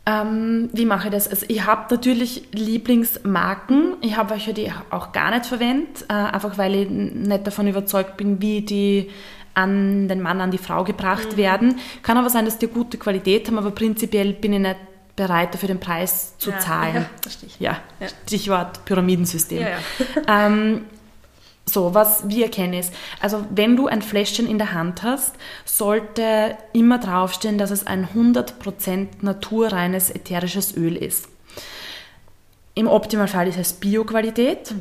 Ähm, 0.04 0.70
wie 0.72 0.86
mache 0.86 1.08
ich 1.08 1.12
das? 1.12 1.28
Also 1.28 1.44
ich 1.48 1.64
habe 1.64 1.94
natürlich 1.94 2.48
Lieblingsmarken. 2.52 3.96
Ich 4.00 4.16
habe 4.16 4.30
welche, 4.30 4.54
die 4.54 4.62
ich 4.62 4.72
auch 4.90 5.12
gar 5.12 5.30
nicht 5.30 5.46
verwende, 5.46 5.86
äh, 6.08 6.14
einfach 6.14 6.56
weil 6.58 6.74
ich 6.74 6.88
nicht 6.90 7.46
davon 7.46 7.68
überzeugt 7.68 8.16
bin, 8.16 8.40
wie 8.40 8.62
die 8.62 9.10
an 9.54 10.08
den 10.08 10.20
Mann, 10.22 10.40
an 10.40 10.50
die 10.50 10.58
Frau 10.58 10.84
gebracht 10.84 11.36
werden. 11.36 11.78
Kann 12.02 12.16
aber 12.16 12.30
sein, 12.30 12.44
dass 12.44 12.58
die 12.58 12.66
gute 12.68 12.98
Qualität 12.98 13.46
haben, 13.48 13.58
aber 13.58 13.70
prinzipiell 13.70 14.32
bin 14.32 14.52
ich 14.54 14.60
nicht 14.60 14.76
bereit, 15.14 15.52
dafür 15.54 15.66
den 15.68 15.80
Preis 15.80 16.36
zu 16.38 16.50
Ja, 16.50 16.58
zahlen. 16.58 16.94
ja, 16.94 17.04
verstehe 17.20 17.48
ich. 17.48 17.60
Ja, 17.60 17.78
Ja. 18.00 18.08
Stichwort 18.26 18.84
Pyramidensystem. 18.84 19.60
Ja, 19.60 19.68
ja. 19.68 19.78
Ähm, 20.46 20.84
so, 21.64 21.94
was 21.94 22.28
wir 22.28 22.46
erkennen 22.46 22.72
ist, 22.74 22.92
also 23.20 23.44
wenn 23.50 23.76
du 23.76 23.86
ein 23.86 24.02
Fläschchen 24.02 24.48
in 24.48 24.58
der 24.58 24.72
Hand 24.72 25.04
hast, 25.04 25.36
sollte 25.64 26.56
immer 26.72 26.98
draufstehen, 26.98 27.56
dass 27.56 27.70
es 27.70 27.86
ein 27.86 28.08
100% 28.16 29.06
naturreines 29.20 30.10
ätherisches 30.10 30.76
Öl 30.76 30.96
ist. 30.96 31.28
Im 32.74 32.88
Optimalfall 32.88 33.46
ist 33.48 33.58
es 33.58 33.74
Bio-Qualität. 33.74 34.74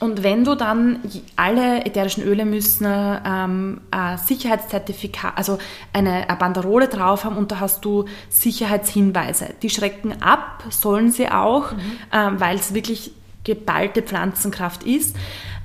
Und 0.00 0.22
wenn 0.22 0.44
du 0.44 0.54
dann, 0.54 0.98
alle 1.36 1.84
ätherischen 1.84 2.24
Öle 2.24 2.44
müssen 2.44 2.86
ähm, 2.86 3.80
ein 3.90 4.18
Sicherheitszertifikat, 4.18 5.32
also 5.36 5.58
eine, 5.92 6.28
eine 6.28 6.36
Banderole 6.36 6.88
drauf 6.88 7.24
haben 7.24 7.36
und 7.36 7.52
da 7.52 7.60
hast 7.60 7.84
du 7.84 8.04
Sicherheitshinweise. 8.28 9.54
Die 9.62 9.70
schrecken 9.70 10.20
ab, 10.20 10.64
sollen 10.70 11.10
sie 11.10 11.30
auch, 11.30 11.72
ähm, 12.12 12.40
weil 12.40 12.56
es 12.56 12.74
wirklich 12.74 13.12
geballte 13.44 14.02
Pflanzenkraft 14.02 14.82
ist. 14.82 15.16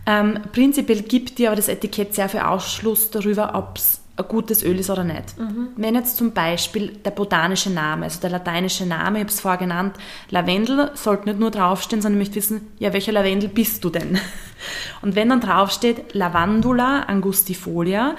Ähm, 0.05 0.39
prinzipiell 0.51 1.01
gibt 1.01 1.37
dir 1.37 1.49
aber 1.49 1.55
das 1.55 1.67
Etikett 1.67 2.13
sehr 2.15 2.29
viel 2.29 2.41
Ausschluss 2.41 3.11
darüber, 3.11 3.55
ob 3.55 3.77
es 3.77 3.98
ein 4.19 4.27
gutes 4.27 4.63
Öl 4.63 4.79
ist 4.79 4.89
oder 4.89 5.03
nicht. 5.03 5.35
Wenn 5.75 5.95
jetzt 5.95 6.17
zum 6.17 6.31
Beispiel 6.31 6.89
der 7.05 7.11
botanische 7.11 7.69
Name, 7.69 8.05
also 8.05 8.19
der 8.19 8.29
lateinische 8.29 8.85
Name, 8.85 9.19
ich 9.19 9.23
habe 9.23 9.31
es 9.31 9.39
vorher 9.39 9.59
genannt, 9.59 9.95
Lavendel, 10.29 10.91
sollte 10.93 11.29
nicht 11.29 11.39
nur 11.39 11.51
draufstehen, 11.51 12.01
sondern 12.01 12.21
ich 12.21 12.27
möchte 12.27 12.35
wissen, 12.35 12.67
ja, 12.79 12.93
welcher 12.93 13.11
Lavendel 13.11 13.49
bist 13.49 13.83
du 13.83 13.89
denn? 13.89 14.19
Und 15.01 15.15
wenn 15.15 15.29
dann 15.29 15.41
draufsteht 15.41 16.13
Lavandula 16.13 17.03
angustifolia, 17.03 18.15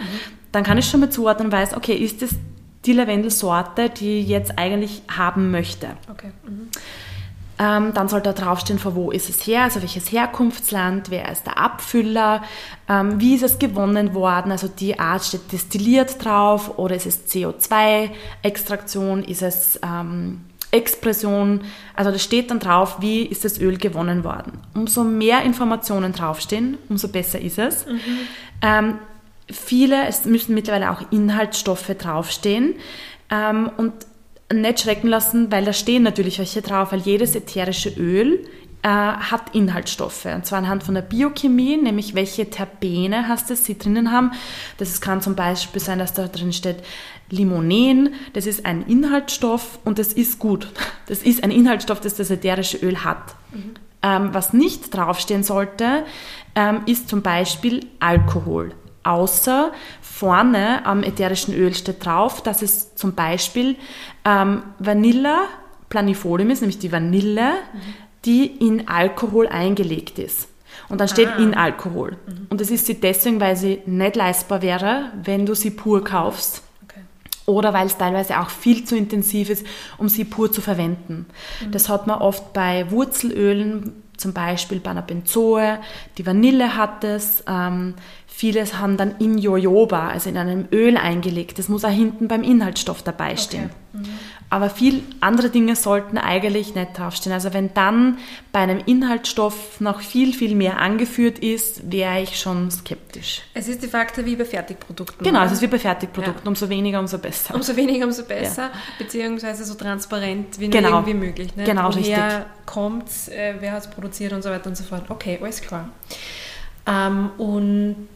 dann 0.52 0.64
kann 0.64 0.78
ich 0.78 0.88
schon 0.88 1.00
mal 1.00 1.10
zuordnen 1.10 1.46
und 1.48 1.52
weiß, 1.52 1.76
okay, 1.76 1.94
ist 1.94 2.22
das 2.22 2.30
die 2.86 2.92
Lavendelsorte, 2.92 3.90
die 3.90 4.20
ich 4.20 4.28
jetzt 4.28 4.58
eigentlich 4.58 5.02
haben 5.08 5.50
möchte? 5.50 5.88
Okay. 6.10 6.32
Mhm. 6.44 6.68
Ähm, 7.62 7.92
dann 7.92 8.08
sollte 8.08 8.32
da 8.32 8.44
draufstehen, 8.44 8.78
von 8.78 8.94
wo 8.94 9.10
ist 9.10 9.28
es 9.28 9.46
her, 9.46 9.64
also 9.64 9.82
welches 9.82 10.10
Herkunftsland, 10.10 11.10
wer 11.10 11.30
ist 11.30 11.44
der 11.44 11.58
Abfüller, 11.58 12.42
ähm, 12.88 13.20
wie 13.20 13.34
ist 13.34 13.42
es 13.42 13.58
gewonnen 13.58 14.14
worden, 14.14 14.50
also 14.50 14.66
die 14.66 14.98
Art 14.98 15.22
steht 15.22 15.52
destilliert 15.52 16.24
drauf 16.24 16.78
oder 16.78 16.96
ist 16.96 17.04
es 17.04 17.26
CO2-Extraktion, 17.26 19.22
ist 19.24 19.42
es 19.42 19.78
ähm, 19.84 20.40
Expression, 20.70 21.60
also 21.94 22.10
das 22.10 22.24
steht 22.24 22.50
dann 22.50 22.60
drauf, 22.60 22.96
wie 23.00 23.24
ist 23.26 23.44
das 23.44 23.60
Öl 23.60 23.76
gewonnen 23.76 24.24
worden. 24.24 24.52
Umso 24.72 25.04
mehr 25.04 25.42
Informationen 25.42 26.12
draufstehen, 26.14 26.78
umso 26.88 27.08
besser 27.08 27.42
ist 27.42 27.58
es. 27.58 27.84
Ähm, 28.62 28.98
viele, 29.50 30.06
es 30.06 30.24
müssen 30.24 30.54
mittlerweile 30.54 30.92
auch 30.92 31.02
Inhaltsstoffe 31.10 31.94
draufstehen 31.98 32.76
ähm, 33.30 33.70
und 33.76 33.92
nicht 34.52 34.80
schrecken 34.80 35.08
lassen, 35.08 35.50
weil 35.52 35.64
da 35.64 35.72
stehen 35.72 36.02
natürlich 36.02 36.38
welche 36.38 36.62
drauf, 36.62 36.92
weil 36.92 37.00
jedes 37.00 37.34
ätherische 37.34 37.90
Öl 37.90 38.44
äh, 38.82 38.88
hat 38.88 39.54
Inhaltsstoffe. 39.54 40.24
Und 40.24 40.46
zwar 40.46 40.58
anhand 40.58 40.82
von 40.82 40.94
der 40.94 41.02
Biochemie, 41.02 41.76
nämlich 41.76 42.14
welche 42.14 42.48
Terpene 42.48 43.28
hast 43.28 43.50
es, 43.50 43.64
sie 43.64 43.78
drinnen 43.78 44.10
haben. 44.10 44.32
Das 44.78 45.00
kann 45.00 45.20
zum 45.20 45.34
Beispiel 45.34 45.80
sein, 45.80 45.98
dass 45.98 46.14
da 46.14 46.28
drin 46.28 46.52
steht 46.52 46.82
Limonen, 47.28 48.14
das 48.32 48.46
ist 48.46 48.66
ein 48.66 48.82
Inhaltsstoff 48.86 49.78
und 49.84 49.98
das 49.98 50.12
ist 50.12 50.38
gut. 50.38 50.68
Das 51.06 51.22
ist 51.22 51.44
ein 51.44 51.50
Inhaltsstoff, 51.50 52.00
das 52.00 52.14
das 52.14 52.30
ätherische 52.30 52.78
Öl 52.78 53.04
hat. 53.04 53.36
Ähm, 54.02 54.30
was 54.32 54.52
nicht 54.52 54.94
draufstehen 54.94 55.42
sollte, 55.42 56.04
ähm, 56.54 56.82
ist 56.86 57.08
zum 57.08 57.22
Beispiel 57.22 57.86
Alkohol. 58.00 58.72
Außer 59.02 59.72
vorne 60.02 60.84
am 60.84 61.02
ätherischen 61.02 61.54
Öl 61.54 61.74
steht 61.74 62.04
drauf, 62.04 62.42
dass 62.42 62.62
es 62.62 62.94
zum 62.96 63.14
Beispiel 63.14 63.76
ähm, 64.24 64.62
Vanilla 64.78 65.42
planifolium 65.88 66.50
ist, 66.50 66.60
nämlich 66.60 66.78
die 66.78 66.92
Vanille, 66.92 67.52
die 68.24 68.46
in 68.46 68.86
Alkohol 68.88 69.48
eingelegt 69.48 70.18
ist. 70.18 70.48
Und 70.88 71.00
dann 71.00 71.08
steht 71.08 71.28
Ah. 71.28 71.36
in 71.38 71.54
Alkohol. 71.54 72.16
Und 72.48 72.60
das 72.60 72.70
ist 72.70 72.86
sie 72.86 72.94
deswegen, 73.00 73.40
weil 73.40 73.56
sie 73.56 73.80
nicht 73.86 74.16
leistbar 74.16 74.62
wäre, 74.62 75.10
wenn 75.22 75.46
du 75.46 75.54
sie 75.54 75.70
pur 75.70 76.04
kaufst 76.04 76.62
Okay. 76.84 77.00
oder 77.46 77.72
weil 77.72 77.86
es 77.86 77.96
teilweise 77.96 78.40
auch 78.40 78.50
viel 78.50 78.84
zu 78.84 78.96
intensiv 78.96 79.50
ist, 79.50 79.66
um 79.98 80.08
sie 80.08 80.24
pur 80.24 80.50
zu 80.52 80.60
verwenden. 80.60 81.26
Das 81.70 81.88
hat 81.88 82.06
man 82.06 82.18
oft 82.20 82.52
bei 82.52 82.90
Wurzelölen, 82.90 84.02
zum 84.16 84.32
Beispiel 84.34 84.80
bei 84.80 84.90
einer 84.90 85.02
Benzoe, 85.02 85.78
die 86.18 86.26
Vanille 86.26 86.76
hat 86.76 87.04
es. 87.04 87.42
Ähm, 87.48 87.94
vieles 88.30 88.78
haben 88.78 88.96
dann 88.96 89.16
in 89.18 89.36
Jojoba, 89.38 90.08
also 90.08 90.30
in 90.30 90.38
einem 90.38 90.66
Öl 90.72 90.96
eingelegt. 90.96 91.58
Das 91.58 91.68
muss 91.68 91.84
auch 91.84 91.90
hinten 91.90 92.28
beim 92.28 92.42
Inhaltsstoff 92.42 93.02
dabei 93.02 93.36
stehen. 93.36 93.70
Aber 94.48 94.70
viel 94.70 95.02
andere 95.20 95.50
Dinge 95.50 95.76
sollten 95.76 96.16
eigentlich 96.18 96.74
nicht 96.74 96.96
draufstehen. 96.98 97.32
Also 97.32 97.52
wenn 97.52 97.74
dann 97.74 98.18
bei 98.52 98.60
einem 98.60 98.80
Inhaltsstoff 98.86 99.80
noch 99.80 100.00
viel, 100.00 100.32
viel 100.32 100.54
mehr 100.54 100.78
angeführt 100.78 101.38
ist, 101.38 101.90
wäre 101.92 102.20
ich 102.22 102.38
schon 102.40 102.70
skeptisch. 102.70 103.42
Es 103.54 103.68
ist 103.68 103.82
de 103.82 103.88
facto 103.88 104.24
wie 104.24 104.36
bei 104.36 104.44
Fertigprodukten. 104.44 105.24
Genau, 105.24 105.44
es 105.44 105.52
ist 105.52 105.62
wie 105.62 105.66
bei 105.66 105.78
Fertigprodukten. 105.78 106.48
Umso 106.48 106.68
weniger, 106.68 106.98
umso 106.98 107.18
besser. 107.18 107.54
Umso 107.54 107.76
weniger, 107.76 108.06
umso 108.06 108.24
besser, 108.24 108.70
beziehungsweise 108.98 109.64
so 109.64 109.74
transparent 109.74 110.58
wie 110.58 110.68
nur 110.68 110.80
Genau. 110.80 110.90
irgendwie 110.98 111.14
möglich. 111.14 111.54
Ne? 111.56 111.64
Genau, 111.64 111.94
Woher 111.94 112.46
kommt 112.66 113.06
äh, 113.28 113.54
wer 113.60 113.72
hat 113.72 113.82
es 113.84 113.90
produziert 113.90 114.32
und 114.32 114.42
so 114.42 114.50
weiter 114.50 114.68
und 114.68 114.76
so 114.76 114.84
fort. 114.84 115.04
Okay, 115.08 115.38
alles 115.42 115.60
klar. 115.60 115.88
Ähm, 116.90 117.30
und 117.38 118.08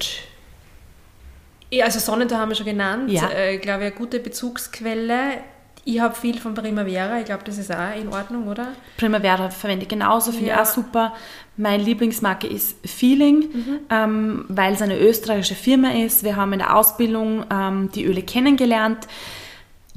ja, 1.71 1.85
also 1.87 1.99
Sonnentor 1.99 2.39
haben 2.39 2.49
wir 2.51 2.57
schon 2.57 2.67
genannt. 2.67 3.11
Ja. 3.11 3.31
Äh, 3.31 3.59
glaube 3.59 3.85
ich, 3.85 3.87
eine 3.91 3.97
gute 3.97 4.21
Bezugsquelle. 4.21 5.39
Ich 5.87 6.01
habe 6.01 6.15
viel 6.15 6.39
von 6.39 6.55
Primavera. 6.55 7.19
Ich 7.19 7.27
glaube, 7.27 7.43
das 7.45 7.59
ist 7.59 7.71
auch 7.71 7.95
in 7.95 8.09
Ordnung, 8.09 8.49
oder? 8.49 8.69
Primavera 8.97 9.51
verwende 9.51 9.83
ich 9.83 9.89
genauso, 9.89 10.33
finde 10.33 10.49
Ja. 10.49 10.55
ich 10.55 10.61
auch 10.61 10.73
super. 10.73 11.13
Meine 11.57 11.83
Lieblingsmarke 11.83 12.47
ist 12.47 12.77
Feeling, 12.89 13.51
ähm, 13.91 14.47
weil 14.49 14.73
es 14.75 14.83
eine 14.83 14.99
österreichische 14.99 15.55
Firma 15.55 15.91
ist. 15.91 16.25
Wir 16.25 16.37
haben 16.37 16.53
in 16.55 16.61
der 16.61 16.75
Ausbildung 16.75 17.45
ähm, 17.51 17.91
die 17.95 18.05
Öle 18.07 18.23
kennengelernt. 18.23 19.07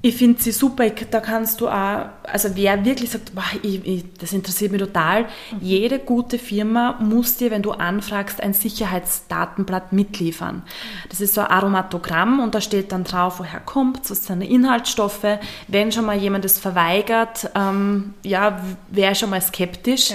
Ich 0.03 0.15
finde 0.15 0.39
sie 0.39 0.51
super, 0.51 0.85
ich, 0.85 0.93
da 1.09 1.19
kannst 1.19 1.59
du 1.59 1.67
auch, 1.67 2.05
also 2.21 2.49
wer 2.53 2.85
wirklich 2.85 3.09
sagt, 3.09 3.33
boah, 3.33 3.43
ich, 3.63 3.83
ich, 3.83 4.05
das 4.19 4.31
interessiert 4.31 4.71
mich 4.71 4.79
total, 4.79 5.25
jede 5.59 5.97
gute 5.97 6.37
Firma 6.37 6.99
muss 6.99 7.37
dir, 7.37 7.49
wenn 7.49 7.63
du 7.63 7.71
anfragst, 7.71 8.41
ein 8.41 8.53
Sicherheitsdatenblatt 8.53 9.93
mitliefern. 9.93 10.61
Das 11.09 11.19
ist 11.19 11.33
so 11.33 11.41
ein 11.41 11.47
Aromatogramm 11.47 12.39
und 12.39 12.53
da 12.53 12.61
steht 12.61 12.91
dann 12.91 13.05
drauf, 13.05 13.39
woher 13.39 13.59
kommt 13.59 14.07
was 14.07 14.25
sind 14.25 14.41
die 14.41 14.53
Inhaltsstoffe. 14.53 15.25
Wenn 15.67 15.91
schon 15.91 16.05
mal 16.05 16.15
jemand 16.15 16.45
das 16.45 16.59
verweigert, 16.59 17.49
ähm, 17.55 18.13
ja, 18.23 18.61
wäre 18.89 19.15
schon 19.15 19.31
mal 19.31 19.41
skeptisch. 19.41 20.11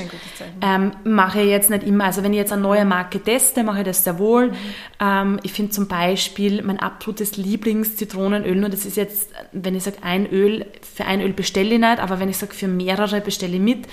Ähm, 0.61 0.93
mache 1.05 1.41
ich 1.41 1.49
jetzt 1.49 1.71
nicht 1.71 1.83
immer. 1.83 2.05
Also 2.05 2.23
wenn 2.23 2.33
ich 2.33 2.39
jetzt 2.39 2.53
eine 2.53 2.63
neue 2.63 2.85
Marke 2.85 3.21
teste, 3.21 3.65
mache 3.65 3.81
ich 3.81 3.87
das 3.87 4.05
sehr 4.05 4.19
wohl. 4.19 4.53
Ähm, 5.01 5.41
ich 5.43 5.53
finde 5.53 5.73
zum 5.73 5.89
Beispiel 5.89 6.63
mein 6.63 6.79
absolutes 6.79 7.37
Lieblings-Zitronenöl, 7.37 8.55
nur 8.55 8.69
das 8.69 8.87
ist 8.87 8.97
jetzt, 8.97 9.31
wenn 9.53 9.72
ich 9.75 9.83
sage 9.83 9.99
ein 10.03 10.27
Öl, 10.27 10.67
für 10.83 11.05
ein 11.05 11.21
Öl 11.21 11.33
bestelle 11.33 11.75
ich 11.75 11.81
nicht, 11.81 11.99
aber 11.99 12.21
wenn 12.21 12.29
ich 12.29 12.37
sage 12.37 12.55
für 12.55 12.69
mehrere 12.69 13.21
bestelle 13.21 13.55
ich 13.55 13.61
mit. 13.61 13.87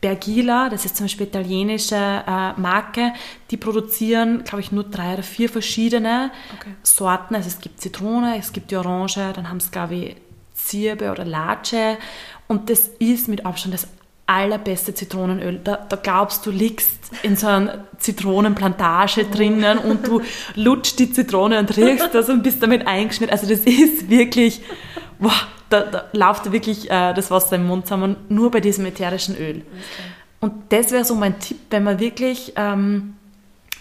Bergila, 0.00 0.68
das 0.68 0.84
ist 0.84 0.96
zum 0.96 1.06
Beispiel 1.06 1.26
italienische 1.26 1.96
äh, 1.96 2.60
Marke, 2.60 3.12
die 3.50 3.56
produzieren, 3.56 4.44
glaube 4.44 4.60
ich, 4.60 4.70
nur 4.70 4.84
drei 4.84 5.14
oder 5.14 5.22
vier 5.22 5.48
verschiedene 5.48 6.30
Okay. 6.58 6.70
Sorten. 6.82 7.34
Also 7.34 7.48
es 7.48 7.60
gibt 7.60 7.80
Zitrone, 7.80 8.38
es 8.38 8.52
gibt 8.52 8.70
die 8.70 8.76
Orange, 8.76 9.32
dann 9.34 9.48
haben 9.48 9.56
es, 9.56 9.70
glaube 9.70 9.94
ich, 9.94 10.16
Zirbe 10.54 11.10
oder 11.10 11.24
Lace. 11.24 11.96
Und 12.46 12.70
das 12.70 12.90
ist 12.98 13.28
mit 13.28 13.46
Abstand 13.46 13.74
das 13.74 13.88
allerbeste 14.26 14.92
Zitronenöl. 14.92 15.60
Da, 15.62 15.76
da 15.76 15.96
glaubst 15.96 16.44
du, 16.46 16.50
liegst 16.50 16.90
in 17.22 17.36
so 17.36 17.46
einer 17.46 17.84
Zitronenplantage 17.98 19.24
drinnen 19.24 19.78
und 19.78 20.06
du 20.06 20.20
lutschst 20.56 20.98
die 20.98 21.12
Zitrone 21.12 21.58
und 21.58 21.76
riechst 21.76 22.12
das 22.12 22.28
und 22.28 22.42
bist 22.42 22.62
damit 22.62 22.86
eingeschmiert. 22.86 23.32
Also 23.32 23.48
das 23.48 23.60
ist 23.60 24.10
wirklich, 24.10 24.60
boah, 25.18 25.32
da, 25.68 25.82
da 25.82 26.04
läuft 26.12 26.46
dir 26.46 26.52
wirklich 26.52 26.90
äh, 26.90 27.12
das 27.14 27.30
Wasser 27.30 27.56
im 27.56 27.66
Mund 27.66 27.86
zusammen, 27.86 28.16
nur 28.28 28.50
bei 28.50 28.60
diesem 28.60 28.86
ätherischen 28.86 29.36
Öl. 29.36 29.62
Und 30.40 30.52
das 30.70 30.90
wäre 30.92 31.04
so 31.04 31.14
mein 31.14 31.38
Tipp, 31.40 31.58
wenn 31.70 31.84
man 31.84 31.98
wirklich 31.98 32.52
ähm, 32.56 33.14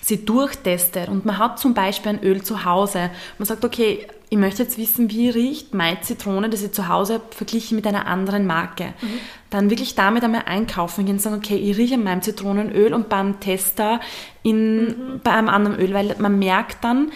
sie 0.05 0.23
durchtestet 0.23 1.09
und 1.09 1.25
man 1.25 1.39
hat 1.39 1.59
zum 1.59 1.73
Beispiel 1.73 2.11
ein 2.11 2.23
Öl 2.23 2.43
zu 2.43 2.63
Hause. 2.63 3.09
Man 3.39 3.47
sagt, 3.47 3.65
okay, 3.65 4.07
ich 4.29 4.37
möchte 4.37 4.61
jetzt 4.61 4.77
wissen, 4.77 5.09
wie 5.09 5.29
riecht 5.29 5.73
meine 5.73 5.99
Zitrone, 6.01 6.47
das 6.47 6.61
ich 6.61 6.71
zu 6.73 6.87
Hause 6.87 7.21
verglichen 7.31 7.75
mit 7.75 7.87
einer 7.87 8.05
anderen 8.05 8.45
Marke. 8.45 8.93
Mhm. 9.01 9.19
Dann 9.49 9.69
wirklich 9.71 9.95
damit 9.95 10.23
einmal 10.23 10.43
einkaufen 10.45 11.05
gehen 11.05 11.15
und 11.15 11.21
sagen, 11.21 11.37
okay, 11.37 11.55
ich 11.55 11.77
rieche 11.77 11.95
an 11.95 12.03
meinem 12.03 12.21
Zitronenöl 12.21 12.93
und 12.93 13.09
beim 13.09 13.39
Tester 13.39 13.99
in, 14.43 14.85
mhm. 14.85 15.21
bei 15.23 15.31
einem 15.31 15.49
anderen 15.49 15.79
Öl, 15.79 15.93
weil 15.93 16.15
man 16.19 16.37
merkt 16.37 16.83
dann, 16.83 17.11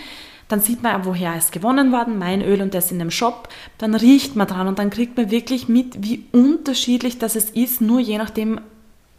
dann 0.50 0.60
sieht 0.62 0.82
man, 0.84 1.06
woher 1.06 1.38
ist 1.38 1.52
gewonnen 1.52 1.92
worden, 1.92 2.18
mein 2.18 2.42
Öl 2.42 2.62
und 2.62 2.74
das 2.74 2.92
in 2.92 3.00
dem 3.00 3.12
Shop. 3.12 3.48
Dann 3.78 3.94
riecht 3.96 4.36
man 4.36 4.48
dran 4.48 4.68
und 4.68 4.80
dann 4.80 4.90
kriegt 4.90 5.16
man 5.16 5.30
wirklich 5.30 5.70
mit, 5.70 6.04
wie 6.04 6.26
unterschiedlich 6.32 7.20
das 7.20 7.36
ist, 7.36 7.82
nur 7.82 8.00
je 8.00 8.18
nachdem, 8.18 8.60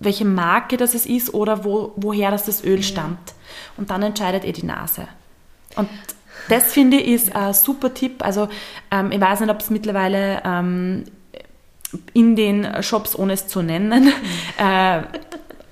welche 0.00 0.24
Marke 0.24 0.76
das 0.76 0.94
es 0.94 1.06
ist 1.06 1.32
oder 1.32 1.64
wo, 1.64 1.92
woher 1.96 2.32
das, 2.32 2.44
das 2.44 2.64
Öl 2.64 2.82
stammt. 2.82 3.34
Und 3.76 3.90
dann 3.90 4.02
entscheidet 4.02 4.44
ihr 4.44 4.52
die 4.52 4.66
Nase. 4.66 5.06
Und 5.76 5.88
das 6.48 6.72
finde 6.72 6.96
ich 6.96 7.26
ist 7.26 7.36
ein 7.36 7.54
super 7.54 7.94
Tipp. 7.94 8.24
Also 8.24 8.48
ähm, 8.90 9.12
ich 9.12 9.20
weiß 9.20 9.40
nicht, 9.40 9.50
ob 9.50 9.60
es 9.60 9.70
mittlerweile 9.70 10.42
ähm, 10.44 11.04
in 12.12 12.34
den 12.34 12.82
Shops, 12.82 13.16
ohne 13.16 13.34
es 13.34 13.46
zu 13.46 13.62
nennen, 13.62 14.04
mhm. 14.04 14.12
äh, 14.58 15.02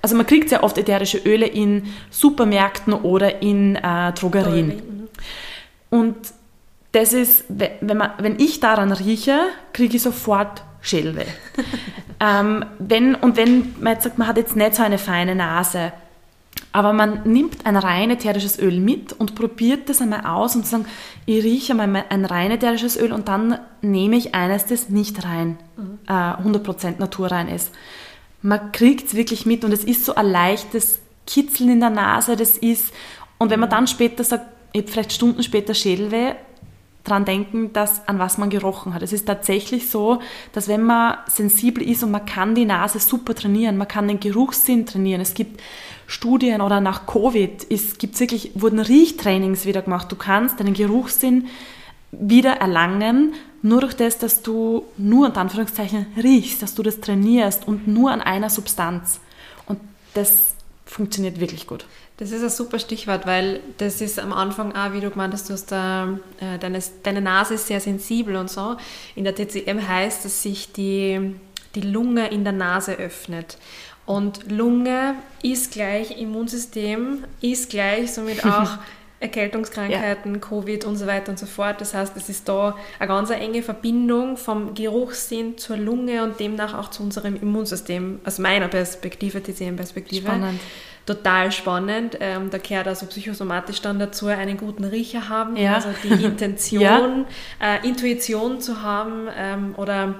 also 0.01 0.15
man 0.15 0.25
kriegt 0.25 0.47
sehr 0.47 0.63
oft 0.63 0.77
ätherische 0.77 1.17
Öle 1.17 1.45
in 1.45 1.87
Supermärkten 2.09 2.93
oder 2.93 3.41
in 3.41 3.75
äh, 3.75 4.13
Drogerien. 4.13 4.67
Mhm. 4.67 4.98
Und 5.89 6.15
das 6.91 7.13
ist, 7.13 7.45
wenn, 7.49 7.97
man, 7.97 8.11
wenn 8.19 8.39
ich 8.39 8.59
daran 8.59 8.91
rieche, 8.91 9.39
kriege 9.73 9.97
ich 9.97 10.01
sofort 10.01 10.63
Schädelweh. 10.81 11.25
ähm, 12.19 12.65
wenn, 12.79 13.15
und 13.15 13.37
wenn 13.37 13.75
man 13.79 13.93
jetzt 13.93 14.03
sagt, 14.03 14.17
man 14.17 14.27
hat 14.27 14.37
jetzt 14.37 14.55
nicht 14.55 14.75
so 14.75 14.83
eine 14.83 14.97
feine 14.97 15.35
Nase, 15.35 15.91
aber 16.71 16.93
man 16.93 17.23
nimmt 17.23 17.65
ein 17.65 17.75
rein 17.75 18.11
ätherisches 18.11 18.59
Öl 18.59 18.79
mit 18.79 19.13
und 19.13 19.35
probiert 19.35 19.89
das 19.89 20.01
einmal 20.01 20.25
aus 20.25 20.55
und 20.55 20.67
sagt, 20.67 20.85
ich 21.25 21.43
rieche 21.43 21.79
einmal 21.79 22.05
ein 22.09 22.25
rein 22.25 22.51
ätherisches 22.51 22.97
Öl 22.97 23.11
und 23.11 23.27
dann 23.27 23.59
nehme 23.81 24.17
ich 24.17 24.35
eines, 24.35 24.65
das 24.65 24.89
nicht 24.89 25.23
rein, 25.25 25.57
mhm. 25.77 25.99
äh, 26.07 26.11
100% 26.11 26.99
naturrein 26.99 27.47
ist. 27.47 27.71
Man 28.41 28.71
kriegt 28.71 29.07
es 29.07 29.15
wirklich 29.15 29.45
mit 29.45 29.65
und 29.65 29.71
es 29.71 29.83
ist 29.83 30.05
so 30.05 30.15
ein 30.15 30.27
leichtes 30.27 30.99
Kitzeln 31.25 31.69
in 31.69 31.79
der 31.79 31.89
Nase, 31.89 32.35
das 32.35 32.57
ist, 32.57 32.93
und 33.37 33.49
wenn 33.49 33.59
man 33.59 33.69
dann 33.69 33.87
später 33.87 34.23
sagt, 34.23 34.45
ich 34.71 34.81
habe 34.81 34.91
vielleicht 34.91 35.13
Stunden 35.13 35.43
später 35.43 35.73
Schädelweh, 35.73 36.35
dran 37.03 37.25
denken, 37.25 37.73
dass, 37.73 38.07
an 38.07 38.19
was 38.19 38.37
man 38.37 38.49
gerochen 38.49 38.93
hat. 38.93 39.01
Es 39.01 39.13
ist 39.13 39.25
tatsächlich 39.25 39.89
so, 39.89 40.19
dass 40.53 40.67
wenn 40.67 40.83
man 40.83 41.17
sensibel 41.27 41.81
ist 41.83 42.03
und 42.03 42.11
man 42.11 42.25
kann 42.25 42.55
die 42.55 42.65
Nase 42.65 42.99
super 42.99 43.33
trainieren, 43.33 43.77
man 43.77 43.87
kann 43.87 44.07
den 44.07 44.19
Geruchssinn 44.19 44.85
trainieren. 44.85 45.21
Es 45.21 45.33
gibt 45.33 45.61
Studien 46.07 46.61
oder 46.61 46.81
nach 46.81 47.05
Covid 47.05 47.69
gibt 47.99 48.15
es 48.15 48.19
wirklich, 48.19 48.51
wurden 48.55 48.79
Riechtrainings 48.79 49.65
wieder 49.65 49.81
gemacht. 49.81 50.11
Du 50.11 50.15
kannst 50.15 50.59
deinen 50.59 50.73
Geruchssinn 50.73 51.47
wieder 52.11 52.53
erlangen, 52.53 53.33
nur 53.61 53.81
durch 53.81 53.93
das, 53.93 54.17
dass 54.17 54.41
du 54.41 54.83
nur 54.97 55.27
unter 55.27 55.41
Anführungszeichen 55.41 56.07
riechst, 56.21 56.61
dass 56.61 56.75
du 56.75 56.83
das 56.83 57.01
trainierst 57.01 57.67
und 57.67 57.87
nur 57.87 58.11
an 58.11 58.21
einer 58.21 58.49
Substanz. 58.49 59.19
Und 59.67 59.79
das 60.13 60.55
funktioniert 60.85 61.39
wirklich 61.39 61.67
gut. 61.67 61.85
Das 62.19 62.33
ist 62.33 62.43
ein 62.43 62.49
super 62.49 62.79
Stichwort, 62.79 63.25
weil 63.25 63.61
das 63.77 64.01
ist 64.01 64.19
am 64.19 64.33
Anfang 64.33 64.75
auch, 64.75 64.91
wie 64.91 64.99
du 64.99 65.09
gemeint 65.09 65.33
hast, 65.33 65.47
du 65.47 65.53
hast 65.53 65.71
da, 65.71 66.19
äh, 66.41 66.57
deine, 66.59 66.79
deine 67.01 67.21
Nase 67.21 67.53
ist 67.53 67.67
sehr 67.67 67.79
sensibel 67.79 68.35
und 68.35 68.49
so. 68.49 68.75
In 69.15 69.23
der 69.23 69.35
TCM 69.35 69.87
heißt, 69.87 70.25
dass 70.25 70.43
sich 70.43 70.73
die, 70.73 71.33
die 71.75 71.81
Lunge 71.81 72.27
in 72.27 72.43
der 72.43 72.51
Nase 72.51 72.95
öffnet. 72.95 73.57
Und 74.05 74.51
Lunge 74.51 75.15
ist 75.41 75.71
gleich 75.71 76.19
Immunsystem, 76.19 77.23
ist 77.39 77.69
gleich 77.69 78.11
somit 78.11 78.43
auch 78.45 78.71
Erkältungskrankheiten, 79.21 80.33
ja. 80.33 80.39
Covid 80.41 80.83
und 80.83 80.97
so 80.97 81.07
weiter 81.07 81.31
und 81.31 81.39
so 81.39 81.45
fort. 81.45 81.79
Das 81.79 81.93
heißt, 81.93 82.17
es 82.17 82.27
ist 82.27 82.49
da 82.49 82.75
eine 82.99 83.07
ganz 83.07 83.29
enge 83.29 83.63
Verbindung 83.63 84.35
vom 84.35 84.73
Geruchssinn 84.73 85.57
zur 85.57 85.77
Lunge 85.77 86.21
und 86.23 86.37
demnach 86.41 86.77
auch 86.77 86.89
zu 86.89 87.01
unserem 87.01 87.37
Immunsystem, 87.37 88.19
aus 88.25 88.39
meiner 88.39 88.67
Perspektive, 88.67 89.41
TCM-Perspektive. 89.41 90.27
Spannend 90.27 90.59
total 91.09 91.51
spannend. 91.51 92.17
Ähm, 92.19 92.51
da 92.51 92.59
gehört 92.59 92.87
also 92.87 93.07
psychosomatisch 93.07 93.81
dann 93.81 93.97
dazu, 93.97 94.27
einen 94.27 94.57
guten 94.57 94.83
Riecher 94.83 95.27
haben, 95.27 95.57
ja. 95.57 95.73
also 95.75 95.89
die 96.03 96.09
Intention, 96.23 97.25
ja. 97.59 97.75
äh, 97.75 97.87
Intuition 97.87 98.61
zu 98.61 98.83
haben 98.83 99.27
ähm, 99.35 99.73
oder 99.75 100.15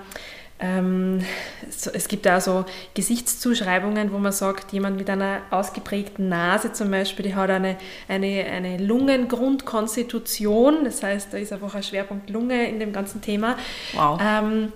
ähm, 0.59 1.23
so, 1.69 1.91
es 1.93 2.07
gibt 2.07 2.27
auch 2.27 2.41
so 2.41 2.65
Gesichtszuschreibungen, 2.95 4.11
wo 4.11 4.17
man 4.17 4.31
sagt, 4.31 4.73
jemand 4.73 4.97
mit 4.97 5.07
einer 5.09 5.41
ausgeprägten 5.51 6.27
Nase 6.27 6.73
zum 6.73 6.89
Beispiel, 6.91 7.27
die 7.27 7.35
hat 7.35 7.51
eine, 7.51 7.77
eine, 8.07 8.45
eine 8.45 8.77
Lungengrundkonstitution, 8.77 10.85
das 10.85 11.03
heißt, 11.03 11.31
da 11.31 11.37
ist 11.37 11.53
einfach 11.53 11.75
ein 11.75 11.83
Schwerpunkt 11.83 12.31
Lunge 12.31 12.67
in 12.67 12.79
dem 12.79 12.91
ganzen 12.91 13.21
Thema. 13.21 13.57
Wow. 13.93 14.19
Ähm, 14.21 14.73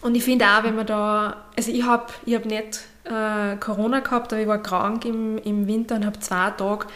und 0.00 0.16
ich 0.16 0.22
finde 0.22 0.46
auch, 0.46 0.62
wenn 0.62 0.76
man 0.76 0.86
da, 0.86 1.46
also 1.56 1.72
ich 1.72 1.82
habe 1.82 2.06
ich 2.24 2.36
hab 2.36 2.44
nicht 2.44 2.82
äh, 3.08 3.56
Corona 3.56 4.00
gehabt, 4.00 4.32
aber 4.32 4.42
ich 4.42 4.48
war 4.48 4.62
krank 4.62 5.04
im, 5.04 5.38
im 5.38 5.66
Winter 5.66 5.96
und 5.96 6.06
habe 6.06 6.18
zwei 6.20 6.50
Tage 6.50 6.86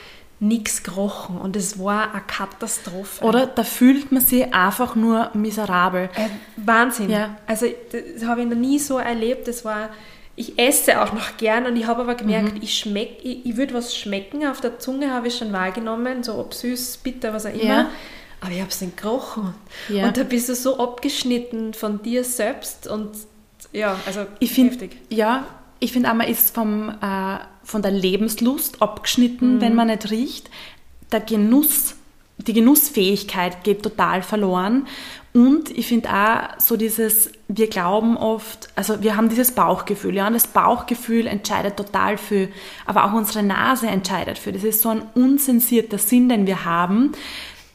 nichts 0.43 0.83
gerochen 0.83 1.39
und 1.39 1.55
es 1.55 1.79
war 1.79 2.13
eine 2.13 2.23
Katastrophe. 2.27 3.25
Oder 3.25 3.47
da 3.47 3.63
fühlt 3.63 4.11
man 4.11 4.21
sich 4.21 4.53
einfach 4.53 4.97
nur 4.97 5.31
miserabel. 5.35 6.11
Äh, 6.17 6.29
Wahnsinn. 6.57 7.11
Ja. 7.11 7.37
Also 7.47 7.67
das 7.93 8.27
habe 8.27 8.43
ich 8.43 8.49
noch 8.49 8.57
nie 8.57 8.81
so 8.81 8.99
erlebt. 8.99 9.47
Das 9.47 9.65
war, 9.65 9.91
ich 10.35 10.59
esse 10.59 11.01
auch 11.01 11.13
noch 11.13 11.37
gern 11.37 11.67
und 11.67 11.77
ich 11.77 11.87
habe 11.87 12.03
aber 12.03 12.17
gemerkt, 12.17 12.55
mhm. 12.55 12.63
ich 12.63 12.77
schmeck, 12.77 13.19
ich, 13.23 13.47
ich 13.47 13.57
würde 13.57 13.75
was 13.75 13.97
schmecken. 13.97 14.45
Auf 14.45 14.61
der 14.61 14.81
Zunge 14.81 15.13
habe 15.13 15.29
ich 15.29 15.39
schon 15.39 15.53
wahrgenommen, 15.53 16.25
so 16.25 16.35
ob 16.35 16.55
süß, 16.55 16.97
bitter, 16.99 17.33
was 17.33 17.47
auch 17.47 17.55
immer. 17.55 17.63
Ja. 17.65 17.91
Aber 18.41 18.51
ich 18.51 18.61
habe 18.61 18.71
es 18.71 18.81
nicht 18.81 18.97
gerochen. 18.97 19.55
Ja. 19.89 20.09
Und 20.09 20.17
da 20.17 20.25
bist 20.25 20.49
du 20.49 20.57
so 20.57 20.77
abgeschnitten 20.81 21.73
von 21.73 22.03
dir 22.03 22.25
selbst 22.25 22.89
und 22.89 23.11
ja, 23.73 23.97
also 24.07 24.27
ich 24.41 24.51
finde, 24.51 24.91
ja, 25.09 25.47
ich 25.83 25.93
finde, 25.93 26.15
man 26.15 26.29
ist 26.29 26.55
vom, 26.55 26.89
äh, 26.89 27.39
von 27.65 27.83
der 27.83 27.91
Lebenslust 27.91 28.81
abgeschnitten, 28.81 29.57
mhm. 29.57 29.61
wenn 29.61 29.75
man 29.75 29.89
nicht 29.89 30.11
riecht. 30.11 30.49
Der 31.11 31.21
Genuss, 31.21 31.97
die 32.39 32.53
Genussfähigkeit 32.53 33.65
geht 33.65 33.83
total 33.83 34.23
verloren. 34.23 34.87
Und 35.35 35.71
ich 35.71 35.89
finde 35.89 36.11
auch 36.11 36.61
so 36.61 36.77
dieses, 36.77 37.33
wir 37.49 37.69
glauben 37.69 38.17
oft, 38.17 38.69
also 38.77 39.03
wir 39.03 39.17
haben 39.17 39.29
dieses 39.29 39.53
Bauchgefühl, 39.53 40.15
ja, 40.15 40.27
und 40.27 40.35
das 40.35 40.47
Bauchgefühl 40.47 41.27
entscheidet 41.27 41.77
total 41.77 42.17
für, 42.17 42.49
aber 42.87 43.05
auch 43.05 43.15
unsere 43.15 43.43
Nase 43.43 43.89
entscheidet 43.89 44.39
für. 44.39 44.53
Das 44.53 44.63
ist 44.63 44.83
so 44.83 44.91
ein 44.91 45.03
unsensierter 45.15 45.99
Sinn, 45.99 46.29
den 46.29 46.47
wir 46.47 46.65
haben, 46.65 47.13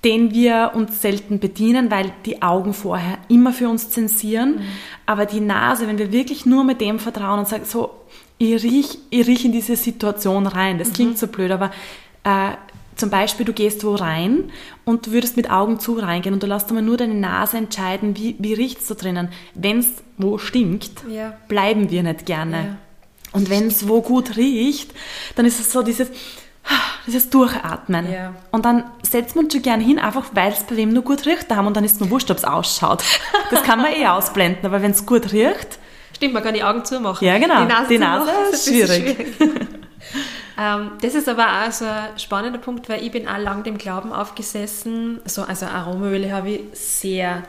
den 0.03 0.33
wir 0.33 0.71
uns 0.75 1.01
selten 1.01 1.39
bedienen, 1.39 1.89
weil 1.89 2.11
die 2.25 2.41
Augen 2.41 2.73
vorher 2.73 3.17
immer 3.29 3.51
für 3.51 3.67
uns 3.67 3.89
zensieren. 3.89 4.57
Mhm. 4.57 4.61
Aber 5.05 5.25
die 5.25 5.39
Nase, 5.39 5.87
wenn 5.87 5.97
wir 5.97 6.11
wirklich 6.11 6.45
nur 6.45 6.63
mit 6.63 6.81
dem 6.81 6.99
vertrauen 6.99 7.39
und 7.39 7.47
sagen, 7.47 7.65
so, 7.65 7.91
ich 8.37 8.63
riech, 8.63 8.99
ich 9.09 9.27
riech 9.27 9.45
in 9.45 9.51
diese 9.51 9.75
Situation 9.75 10.47
rein. 10.47 10.77
Das 10.77 10.89
mhm. 10.89 10.93
klingt 10.93 11.17
so 11.17 11.27
blöd, 11.27 11.51
aber 11.51 11.71
äh, 12.23 12.51
zum 12.95 13.09
Beispiel, 13.09 13.45
du 13.45 13.53
gehst 13.53 13.83
wo 13.83 13.95
rein 13.95 14.51
und 14.83 15.07
du 15.07 15.11
würdest 15.11 15.37
mit 15.37 15.51
Augen 15.51 15.79
zu 15.79 15.93
reingehen 15.93 16.33
und 16.33 16.41
du 16.41 16.47
lässt 16.47 16.71
aber 16.71 16.81
nur 16.81 16.97
deine 16.97 17.13
Nase 17.13 17.57
entscheiden, 17.57 18.17
wie, 18.17 18.35
wie 18.39 18.53
riecht 18.53 18.81
es 18.81 18.87
da 18.87 18.95
drinnen. 18.95 19.29
Wenn 19.53 19.79
es 19.79 19.89
wo 20.17 20.37
stinkt, 20.37 21.03
ja. 21.07 21.37
bleiben 21.47 21.91
wir 21.91 22.03
nicht 22.03 22.25
gerne. 22.25 22.57
Ja. 22.57 22.77
Und 23.33 23.49
wenn 23.49 23.67
es 23.67 23.87
wo 23.87 24.01
gut 24.01 24.35
riecht, 24.35 24.91
dann 25.35 25.45
ist 25.45 25.59
es 25.59 25.71
so 25.71 25.83
dieses, 25.83 26.09
dieses 27.05 27.29
Durchatmen. 27.29 28.11
Ja. 28.11 28.33
Und 28.51 28.65
dann 28.65 28.83
setzt 29.01 29.35
man 29.35 29.49
schon 29.49 29.61
gerne 29.61 29.83
hin, 29.83 29.97
einfach 29.97 30.25
weil 30.33 30.51
es 30.51 30.63
bei 30.63 30.75
wem 30.75 30.89
nur 30.89 31.03
gut 31.03 31.25
riecht 31.25 31.49
haben 31.49 31.67
und 31.67 31.75
dann 31.75 31.83
ist 31.83 31.99
mir 32.01 32.09
wurscht, 32.09 32.29
ob 32.29 32.37
es 32.37 32.43
ausschaut. 32.43 33.03
Das 33.49 33.63
kann 33.63 33.81
man 33.81 33.93
eh 33.93 34.05
ausblenden, 34.07 34.65
aber 34.65 34.81
wenn 34.81 34.91
es 34.91 35.05
gut 35.05 35.31
riecht. 35.31 35.79
Stimmt, 36.15 36.33
man 36.33 36.43
kann 36.43 36.53
die 36.53 36.63
Augen 36.63 36.83
zumachen. 36.83 37.25
Ja, 37.25 37.37
genau. 37.37 37.61
Die 37.61 37.67
Nase, 37.67 37.87
die 37.89 37.97
Nase 37.99 38.31
ist 38.51 38.67
schwierig. 38.67 39.19
Ist 39.19 39.35
schwierig. 39.35 39.37
ähm, 40.59 40.91
das 41.01 41.15
ist 41.15 41.29
aber 41.29 41.45
auch 41.45 41.71
so 41.71 41.85
ein 41.85 42.17
spannender 42.17 42.59
Punkt, 42.59 42.89
weil 42.89 43.03
ich 43.03 43.11
bin 43.11 43.27
auch 43.27 43.37
lang 43.37 43.63
dem 43.63 43.77
Glauben 43.77 44.11
aufgesessen, 44.11 45.19
so, 45.25 45.43
also 45.43 45.67
Aromaöle 45.67 46.33
habe 46.33 46.49
ich 46.49 46.61
sehr, 46.73 47.43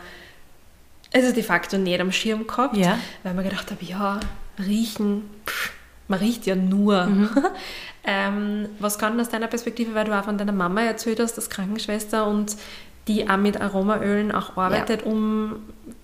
also 1.12 1.32
de 1.32 1.42
facto 1.42 1.78
nicht 1.78 2.00
am 2.00 2.12
Schirm 2.12 2.46
gehabt, 2.46 2.76
ja. 2.76 2.98
weil 3.22 3.34
man 3.34 3.44
gedacht 3.44 3.70
habe, 3.70 3.84
ja, 3.84 4.20
riechen, 4.58 5.28
pff, 5.46 5.72
man 6.08 6.18
riecht 6.18 6.46
ja 6.46 6.54
nur. 6.54 7.06
Mhm. 7.06 7.30
ähm, 8.10 8.70
was 8.78 8.98
kann 8.98 9.20
aus 9.20 9.28
deiner 9.28 9.48
Perspektive, 9.48 9.94
weil 9.94 10.06
du 10.06 10.18
auch 10.18 10.24
von 10.24 10.38
deiner 10.38 10.52
Mama 10.52 10.80
erzählt 10.80 11.20
hast, 11.20 11.36
als 11.36 11.50
Krankenschwester 11.50 12.26
und 12.26 12.56
die 13.06 13.28
auch 13.28 13.36
mit 13.36 13.60
Aromaölen 13.60 14.32
auch 14.32 14.56
arbeitet, 14.56 15.02
ja. 15.02 15.12
um 15.12 15.56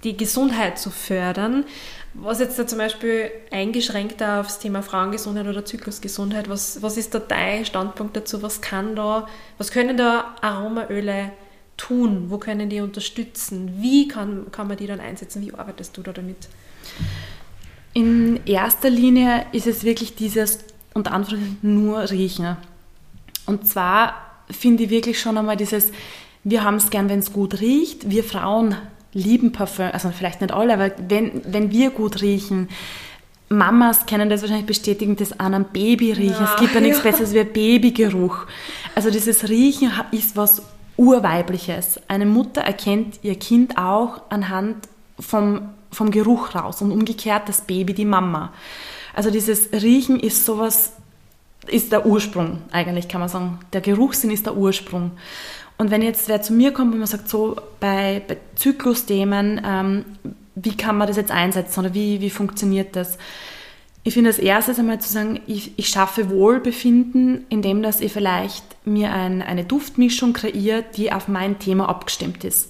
die 0.04 0.14
Gesundheit 0.14 0.78
zu 0.78 0.90
fördern. 0.90 1.64
Was 2.12 2.40
jetzt 2.40 2.58
da 2.58 2.66
zum 2.66 2.78
Beispiel 2.78 3.30
eingeschränkter 3.50 4.40
aufs 4.40 4.58
Thema 4.58 4.82
Frauengesundheit 4.82 5.46
oder 5.46 5.64
Zyklusgesundheit, 5.64 6.50
was, 6.50 6.82
was 6.82 6.98
ist 6.98 7.14
da 7.14 7.20
dein 7.20 7.64
Standpunkt 7.64 8.14
dazu? 8.16 8.42
Was 8.42 8.60
kann 8.60 8.94
da, 8.94 9.26
was 9.56 9.72
können 9.72 9.96
da 9.96 10.34
Aromaöle 10.42 11.32
tun? 11.78 12.26
Wo 12.28 12.36
können 12.36 12.68
die 12.68 12.82
unterstützen? 12.82 13.78
Wie 13.78 14.08
kann, 14.08 14.50
kann 14.52 14.68
man 14.68 14.76
die 14.76 14.86
dann 14.86 15.00
einsetzen? 15.00 15.40
Wie 15.42 15.54
arbeitest 15.54 15.96
du 15.96 16.02
da 16.02 16.12
damit? 16.12 16.48
In 17.94 18.44
erster 18.46 18.90
Linie 18.90 19.46
ist 19.52 19.66
es 19.66 19.84
wirklich 19.84 20.14
dieses, 20.14 20.58
unter 20.94 21.12
Anführungszeichen, 21.12 21.58
nur 21.62 22.10
riechen. 22.10 22.56
Und 23.46 23.66
zwar 23.68 24.14
finde 24.50 24.84
ich 24.84 24.90
wirklich 24.90 25.20
schon 25.20 25.36
einmal 25.36 25.56
dieses, 25.56 25.92
wir 26.44 26.64
haben 26.64 26.76
es 26.76 26.90
gern, 26.90 27.08
wenn 27.08 27.18
es 27.18 27.32
gut 27.32 27.60
riecht. 27.60 28.10
Wir 28.10 28.24
Frauen 28.24 28.76
lieben 29.12 29.52
Parfüm, 29.52 29.90
also 29.92 30.10
vielleicht 30.10 30.40
nicht 30.40 30.52
alle, 30.52 30.74
aber 30.74 30.90
wenn, 31.08 31.42
wenn 31.44 31.70
wir 31.70 31.90
gut 31.90 32.20
riechen, 32.20 32.68
Mamas 33.48 34.06
kennen 34.06 34.30
das 34.30 34.40
wahrscheinlich 34.40 34.66
bestätigen, 34.66 35.16
das 35.16 35.38
an 35.38 35.54
einem 35.54 35.66
Baby 35.66 36.12
riechen. 36.12 36.34
Ja, 36.40 36.52
es 36.54 36.60
gibt 36.60 36.74
ja 36.74 36.80
nichts 36.80 37.00
Besseres 37.02 37.32
wie 37.34 37.44
Babygeruch. 37.44 38.46
Also 38.94 39.10
dieses 39.10 39.48
Riechen 39.48 39.92
ist 40.10 40.36
was 40.36 40.62
Urweibliches. 40.96 42.00
Eine 42.08 42.26
Mutter 42.26 42.62
erkennt 42.62 43.20
ihr 43.22 43.38
Kind 43.38 43.76
auch 43.78 44.22
anhand 44.30 44.88
vom, 45.18 45.70
vom 45.90 46.10
Geruch 46.10 46.54
raus 46.54 46.82
und 46.82 46.90
umgekehrt 46.90 47.48
das 47.48 47.62
Baby 47.62 47.94
die 47.94 48.04
Mama. 48.04 48.52
Also 49.14 49.30
dieses 49.30 49.72
Riechen 49.72 50.18
ist 50.18 50.44
sowas, 50.44 50.92
ist 51.66 51.92
der 51.92 52.04
Ursprung 52.04 52.58
eigentlich, 52.72 53.08
kann 53.08 53.20
man 53.20 53.28
sagen. 53.28 53.60
Der 53.72 53.80
Geruchssinn 53.80 54.30
ist 54.30 54.46
der 54.46 54.56
Ursprung. 54.56 55.12
Und 55.78 55.90
wenn 55.90 56.02
jetzt 56.02 56.28
wer 56.28 56.42
zu 56.42 56.52
mir 56.52 56.72
kommt 56.72 56.92
und 56.92 56.98
man 56.98 57.06
sagt, 57.06 57.28
so 57.28 57.56
bei, 57.80 58.22
bei 58.26 58.36
Zyklusthemen, 58.54 59.60
ähm, 59.64 60.04
wie 60.54 60.76
kann 60.76 60.96
man 60.96 61.08
das 61.08 61.16
jetzt 61.16 61.32
einsetzen 61.32 61.80
oder 61.80 61.94
wie, 61.94 62.20
wie 62.20 62.30
funktioniert 62.30 62.94
das? 62.94 63.18
Ich 64.06 64.14
finde 64.14 64.28
als 64.28 64.38
erstes 64.38 64.78
einmal 64.78 65.00
zu 65.00 65.10
sagen, 65.10 65.40
ich, 65.46 65.72
ich 65.78 65.88
schaffe 65.88 66.28
Wohlbefinden, 66.28 67.46
indem 67.48 67.82
dass 67.82 68.00
ich 68.00 68.12
vielleicht 68.12 68.64
mir 68.86 69.12
ein, 69.12 69.40
eine 69.40 69.64
Duftmischung 69.64 70.34
kreiert, 70.34 70.96
die 70.98 71.10
auf 71.10 71.26
mein 71.26 71.58
Thema 71.58 71.88
abgestimmt 71.88 72.44
ist. 72.44 72.68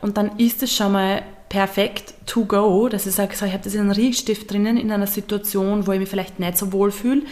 Und 0.00 0.16
dann 0.16 0.38
ist 0.38 0.62
es 0.62 0.74
schon 0.74 0.92
mal 0.92 1.22
perfekt 1.52 2.14
to 2.24 2.46
go, 2.46 2.88
dass 2.88 3.04
ich 3.04 3.14
sage, 3.14 3.36
so, 3.36 3.44
ich 3.44 3.52
habe 3.52 3.62
das 3.62 3.74
in 3.74 3.80
einem 3.80 3.90
Riechstift 3.90 4.50
drinnen 4.50 4.78
in 4.78 4.90
einer 4.90 5.06
Situation, 5.06 5.86
wo 5.86 5.92
ich 5.92 6.00
mich 6.00 6.08
vielleicht 6.08 6.40
nicht 6.40 6.56
so 6.56 6.72
wohl 6.72 6.90
fühle, 6.90 7.24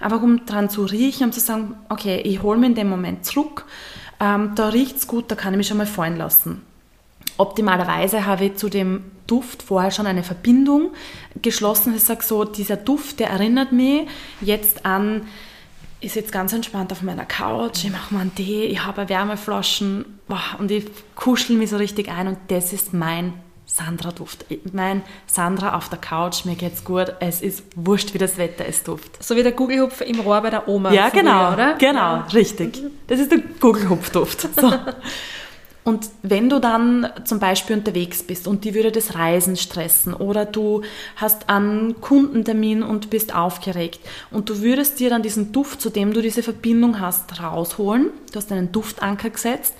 einfach 0.00 0.22
um 0.22 0.46
dran 0.46 0.70
zu 0.70 0.84
riechen, 0.84 1.24
um 1.24 1.32
zu 1.32 1.40
sagen, 1.40 1.74
okay, 1.90 2.22
ich 2.22 2.42
hole 2.42 2.58
mir 2.58 2.68
in 2.68 2.74
dem 2.74 2.88
Moment 2.88 3.26
zurück, 3.26 3.66
ähm, 4.18 4.52
da 4.54 4.70
es 4.70 5.06
gut, 5.06 5.30
da 5.30 5.34
kann 5.34 5.52
ich 5.52 5.58
mich 5.58 5.66
schon 5.66 5.76
mal 5.76 5.86
fallen 5.86 6.16
lassen. 6.16 6.62
Optimalerweise 7.36 8.24
habe 8.24 8.46
ich 8.46 8.56
zu 8.56 8.70
dem 8.70 9.04
Duft 9.26 9.62
vorher 9.62 9.90
schon 9.90 10.06
eine 10.06 10.22
Verbindung 10.22 10.92
geschlossen. 11.42 11.94
Ich 11.94 12.04
sage 12.04 12.24
so, 12.24 12.44
dieser 12.44 12.78
Duft, 12.78 13.20
der 13.20 13.28
erinnert 13.28 13.72
mich 13.72 14.08
jetzt 14.40 14.86
an, 14.86 15.26
ich 16.00 16.14
sitze 16.14 16.30
ganz 16.30 16.54
entspannt 16.54 16.92
auf 16.92 17.02
meiner 17.02 17.26
Couch, 17.26 17.84
ich 17.84 17.92
mache 17.92 18.14
mir 18.14 18.20
einen 18.20 18.34
Tee, 18.34 18.64
ich 18.64 18.86
habe 18.86 19.10
Wärmeflaschen 19.10 20.06
und 20.58 20.70
ich 20.70 20.86
kuschel 21.14 21.56
mich 21.56 21.68
so 21.68 21.76
richtig 21.76 22.10
ein 22.10 22.28
und 22.28 22.38
das 22.48 22.72
ist 22.72 22.94
mein 22.94 23.34
Sandra-Duft. 23.76 24.46
Mein 24.72 25.02
Sandra 25.26 25.76
auf 25.76 25.88
der 25.88 25.98
Couch, 25.98 26.44
mir 26.44 26.54
geht's 26.54 26.84
gut, 26.84 27.12
es 27.20 27.42
ist 27.42 27.62
wurscht, 27.74 28.14
wie 28.14 28.18
das 28.18 28.38
Wetter 28.38 28.64
ist 28.64 28.88
Duft. 28.88 29.22
So 29.22 29.36
wie 29.36 29.42
der 29.42 29.52
Gugelhupf 29.52 30.00
im 30.00 30.20
Rohr 30.20 30.40
bei 30.40 30.50
der 30.50 30.66
Oma. 30.66 30.92
Ja, 30.92 31.10
genau, 31.10 31.52
oder? 31.52 31.74
Genau, 31.74 31.98
ja. 31.98 32.26
richtig. 32.32 32.80
Das 33.06 33.20
ist 33.20 33.30
der 33.30 33.40
Gugelhupfduft. 33.60 34.48
So. 34.58 34.72
Und 35.84 36.10
wenn 36.22 36.48
du 36.48 36.58
dann 36.58 37.08
zum 37.24 37.38
Beispiel 37.38 37.76
unterwegs 37.76 38.24
bist 38.24 38.48
und 38.48 38.64
die 38.64 38.74
würde 38.74 38.90
das 38.90 39.14
Reisen 39.14 39.56
stressen 39.56 40.14
oder 40.14 40.44
du 40.44 40.82
hast 41.14 41.48
einen 41.48 42.00
Kundentermin 42.00 42.82
und 42.82 43.08
bist 43.08 43.32
aufgeregt 43.32 44.00
und 44.32 44.48
du 44.50 44.62
würdest 44.62 44.98
dir 44.98 45.10
dann 45.10 45.22
diesen 45.22 45.52
Duft, 45.52 45.80
zu 45.80 45.90
dem 45.90 46.12
du 46.12 46.22
diese 46.22 46.42
Verbindung 46.42 46.98
hast, 46.98 47.40
rausholen, 47.40 48.10
du 48.32 48.36
hast 48.36 48.50
einen 48.50 48.72
Duftanker 48.72 49.30
gesetzt 49.30 49.74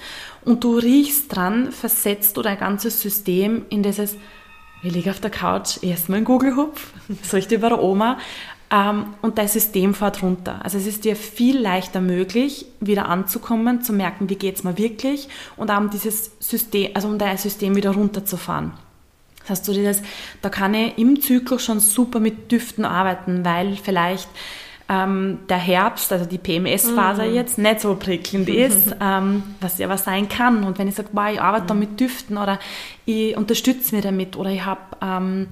und 0.47 0.65
du 0.65 0.79
riechst 0.79 1.35
dran, 1.35 1.73
versetzt 1.73 2.37
du 2.37 2.43
dein 2.43 2.59
ganzes 2.59 3.01
System 3.03 3.67
in 3.69 3.83
dieses, 3.83 4.17
ich 4.83 4.93
liege 4.93 5.11
auf 5.11 5.21
der 5.21 5.31
Couch, 5.31 5.83
erstmal 5.83 6.19
ein 6.19 6.25
Gugelhupf, 6.25 6.93
das 7.09 7.35
riecht 7.35 7.53
über 7.53 7.69
der 7.69 7.83
Oma, 7.83 8.19
ähm, 8.71 9.15
und 9.23 9.39
dein 9.39 9.49
System 9.49 9.93
fährt 9.93 10.23
runter. 10.23 10.61
Also 10.63 10.79
es 10.79 10.87
ist 10.87 11.05
dir 11.05 11.17
viel 11.17 11.59
leichter 11.59 12.01
möglich, 12.01 12.67
wieder 12.81 13.09
anzukommen, 13.09 13.83
zu 13.83 13.93
merken, 13.93 14.29
wie 14.29 14.37
geht 14.37 14.57
es 14.57 14.65
mir 14.65 14.79
wirklich 14.79 15.29
und 15.57 15.71
um 15.71 15.91
dieses 15.91 16.33
System, 16.39 16.91
also 16.95 17.09
um 17.09 17.19
dein 17.19 17.37
System 17.39 17.77
wieder 17.77 17.91
runterzufahren. 17.91 18.73
Das 19.41 19.51
heißt, 19.51 19.69
du 19.69 19.73
dieses, 19.73 20.03
da 20.43 20.49
kann 20.49 20.75
ich 20.75 20.99
im 20.99 21.21
Zyklus 21.21 21.65
schon 21.65 21.79
super 21.79 22.19
mit 22.19 22.51
Düften 22.51 22.85
arbeiten, 22.85 23.45
weil 23.45 23.77
vielleicht 23.77 24.29
ähm, 24.89 25.41
der 25.49 25.59
Herbst, 25.59 26.13
also 26.13 26.27
die 26.27 26.39
PMS-Phase 26.39 27.25
mm. 27.25 27.35
jetzt 27.35 27.59
nicht 27.59 27.81
so 27.81 27.97
prickelnd 27.97 28.49
ist, 28.49 28.95
ähm, 29.01 29.43
was 29.61 29.79
ja 29.79 29.89
was 29.89 30.05
sein 30.05 30.29
kann. 30.29 30.65
Und 30.65 30.79
wenn 30.79 30.89
ich 30.89 30.95
sage, 30.95 31.09
wow, 31.13 31.29
ich 31.33 31.41
arbeite 31.41 31.67
da 31.67 31.75
mit 31.75 31.99
Düften 31.99 32.37
oder 32.37 32.59
ich 33.05 33.37
unterstütze 33.37 33.95
mich 33.95 34.05
damit 34.05 34.37
oder 34.37 34.51
ich 34.51 34.65
habe 34.65 34.81
ähm, 35.03 35.49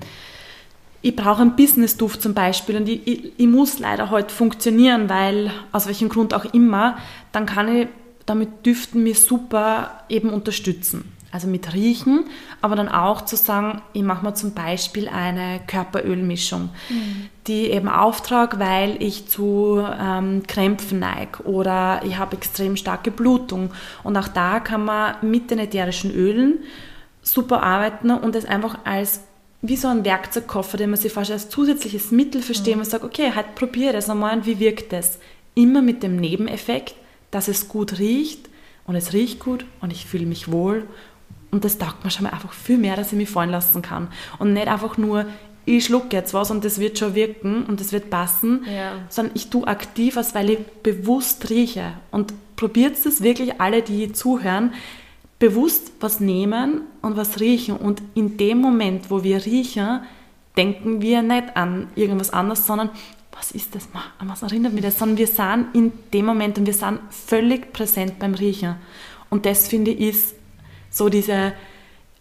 ich 1.04 1.14
brauche 1.14 1.42
einen 1.42 1.54
Business-Duft 1.54 2.22
zum 2.22 2.32
Beispiel 2.32 2.76
und 2.76 2.88
ich, 2.88 3.06
ich, 3.06 3.32
ich, 3.36 3.46
muss 3.46 3.78
leider 3.78 4.04
heute 4.04 4.28
halt 4.28 4.32
funktionieren, 4.32 5.10
weil 5.10 5.50
aus 5.70 5.86
welchem 5.86 6.08
Grund 6.08 6.32
auch 6.32 6.46
immer, 6.54 6.96
dann 7.30 7.44
kann 7.44 7.68
ich 7.68 7.88
damit 8.24 8.64
Düften 8.64 9.02
mir 9.02 9.14
super 9.14 10.04
eben 10.08 10.30
unterstützen. 10.30 11.13
Also 11.34 11.48
mit 11.48 11.74
Riechen, 11.74 12.26
aber 12.60 12.76
dann 12.76 12.88
auch 12.88 13.22
zu 13.22 13.34
sagen, 13.34 13.82
ich 13.92 14.04
mache 14.04 14.24
mir 14.24 14.34
zum 14.34 14.54
Beispiel 14.54 15.08
eine 15.08 15.60
Körperölmischung, 15.66 16.68
mhm. 16.88 17.28
die 17.48 17.72
eben 17.72 17.88
auftrag, 17.88 18.60
weil 18.60 19.02
ich 19.02 19.26
zu 19.26 19.84
ähm, 20.00 20.44
Krämpfen 20.46 21.00
neige 21.00 21.42
oder 21.42 22.02
ich 22.04 22.18
habe 22.18 22.36
extrem 22.36 22.76
starke 22.76 23.10
Blutung. 23.10 23.72
Und 24.04 24.16
auch 24.16 24.28
da 24.28 24.60
kann 24.60 24.84
man 24.84 25.16
mit 25.22 25.50
den 25.50 25.58
ätherischen 25.58 26.14
Ölen 26.14 26.60
super 27.20 27.64
arbeiten 27.64 28.12
und 28.12 28.36
es 28.36 28.44
einfach 28.44 28.78
als 28.84 29.22
wie 29.60 29.74
so 29.74 29.88
ein 29.88 30.04
Werkzeugkoffer, 30.04 30.76
den 30.76 30.90
man 30.90 31.00
sich 31.00 31.12
fast 31.12 31.32
als 31.32 31.48
zusätzliches 31.48 32.12
Mittel 32.12 32.42
versteht. 32.42 32.74
Mhm. 32.74 32.82
Man 32.82 32.88
sagt, 32.88 33.02
okay, 33.02 33.32
halt 33.34 33.56
probiere 33.56 33.94
das 33.94 34.08
einmal 34.08 34.36
und 34.36 34.46
wie 34.46 34.60
wirkt 34.60 34.92
das? 34.92 35.18
Immer 35.56 35.82
mit 35.82 36.04
dem 36.04 36.14
Nebeneffekt, 36.14 36.94
dass 37.32 37.48
es 37.48 37.66
gut 37.66 37.98
riecht 37.98 38.48
und 38.86 38.94
es 38.94 39.12
riecht 39.12 39.40
gut 39.40 39.64
und 39.80 39.92
ich 39.92 40.06
fühle 40.06 40.26
mich 40.26 40.50
wohl 40.52 40.86
und 41.54 41.64
das 41.64 41.78
taugt 41.78 42.02
mir 42.02 42.10
schon 42.10 42.24
mal 42.24 42.32
einfach 42.32 42.52
viel 42.52 42.78
mehr, 42.78 42.96
dass 42.96 43.12
ich 43.12 43.16
mich 43.16 43.30
fallen 43.30 43.50
lassen 43.50 43.80
kann. 43.80 44.08
Und 44.40 44.54
nicht 44.54 44.66
einfach 44.66 44.98
nur, 44.98 45.24
ich 45.64 45.84
schlucke 45.84 46.16
jetzt 46.16 46.34
was 46.34 46.50
und 46.50 46.64
das 46.64 46.80
wird 46.80 46.98
schon 46.98 47.14
wirken 47.14 47.64
und 47.66 47.78
das 47.78 47.92
wird 47.92 48.10
passen, 48.10 48.64
ja. 48.66 48.94
sondern 49.08 49.36
ich 49.36 49.50
tue 49.50 49.64
aktiv 49.64 50.16
was, 50.16 50.34
weil 50.34 50.50
ich 50.50 50.58
bewusst 50.82 51.48
rieche. 51.50 51.92
Und 52.10 52.34
probiert 52.56 52.96
es 53.06 53.22
wirklich 53.22 53.60
alle, 53.60 53.82
die 53.82 54.12
zuhören, 54.12 54.72
bewusst 55.38 55.92
was 56.00 56.18
nehmen 56.18 56.80
und 57.02 57.16
was 57.16 57.38
riechen. 57.38 57.76
Und 57.76 58.02
in 58.14 58.36
dem 58.36 58.58
Moment, 58.58 59.12
wo 59.12 59.22
wir 59.22 59.46
riechen, 59.46 60.00
denken 60.56 61.02
wir 61.02 61.22
nicht 61.22 61.56
an 61.56 61.86
irgendwas 61.94 62.30
anderes, 62.30 62.66
sondern 62.66 62.90
was 63.30 63.52
ist 63.52 63.76
das? 63.76 63.88
An 64.18 64.28
was 64.28 64.42
erinnert 64.42 64.72
mich 64.72 64.82
das? 64.82 64.98
Sondern 64.98 65.18
wir 65.18 65.28
sind 65.28 65.68
in 65.72 65.92
dem 66.12 66.26
Moment 66.26 66.58
und 66.58 66.66
wir 66.66 66.74
sind 66.74 66.98
völlig 67.10 67.72
präsent 67.72 68.18
beim 68.18 68.34
Riechen. 68.34 68.74
Und 69.30 69.46
das 69.46 69.68
finde 69.68 69.92
ich 69.92 70.00
ist 70.00 70.43
so 70.94 71.08
diese 71.08 71.52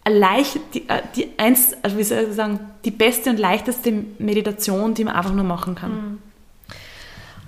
leicht, 0.06 0.58
die, 0.74 0.88
äh, 0.88 1.02
die 1.16 1.28
eins, 1.38 1.74
also 1.82 1.96
wie 1.96 2.02
soll 2.02 2.26
ich 2.28 2.34
sagen, 2.34 2.58
die 2.84 2.90
beste 2.90 3.30
und 3.30 3.38
leichteste 3.38 3.92
Meditation, 4.18 4.94
die 4.94 5.04
man 5.04 5.14
einfach 5.14 5.32
nur 5.32 5.44
machen 5.44 5.74
kann. 5.74 5.90
Mhm. 5.90 6.18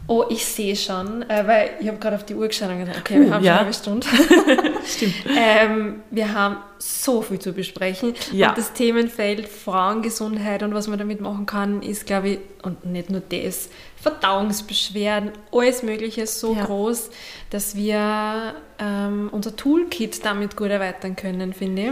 Oh, 0.09 0.25
ich 0.29 0.45
sehe 0.45 0.77
schon, 0.77 1.29
äh, 1.29 1.47
weil 1.47 1.71
ich 1.81 1.89
habe 1.89 1.99
gerade 1.99 2.17
auf 2.17 2.25
die 2.25 2.35
Uhr 2.35 2.47
geschaut 2.47 2.71
und 2.71 2.79
gesagt, 2.79 2.99
okay, 2.99 3.21
wir 3.21 3.29
uh, 3.29 3.31
haben 3.33 3.45
ja. 3.45 3.57
schon 3.57 3.65
eine 3.65 3.75
Stunde. 3.75 4.07
Stimmt. 4.87 5.15
ähm, 5.37 6.03
wir 6.11 6.33
haben 6.33 6.59
so 6.79 7.23
viel 7.23 7.41
zu 7.41 7.53
besprechen. 7.53 8.15
Ja. 8.33 8.51
Und 8.51 8.59
das 8.59 8.73
Themenfeld 8.73 9.49
Frauengesundheit 9.49 10.63
und 10.63 10.75
was 10.75 10.87
man 10.87 10.99
damit 10.99 11.21
machen 11.21 11.47
kann, 11.47 11.83
ist, 11.83 12.07
glaube 12.07 12.29
ich, 12.29 12.39
und 12.63 12.85
nicht 12.87 13.11
nur 13.11 13.21
das, 13.21 13.69
Verdauungsbeschwerden, 14.01 15.33
alles 15.51 15.83
Mögliche 15.83 16.27
so 16.29 16.55
ja. 16.55 16.65
groß, 16.65 17.11
dass 17.51 17.75
wir 17.75 18.55
ähm, 18.79 19.29
unser 19.33 19.57
Toolkit 19.57 20.25
damit 20.25 20.57
gut 20.57 20.71
erweitern 20.71 21.17
können, 21.17 21.53
finde 21.53 21.83
ich. 21.83 21.91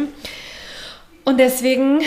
Und 1.25 1.39
deswegen 1.39 2.01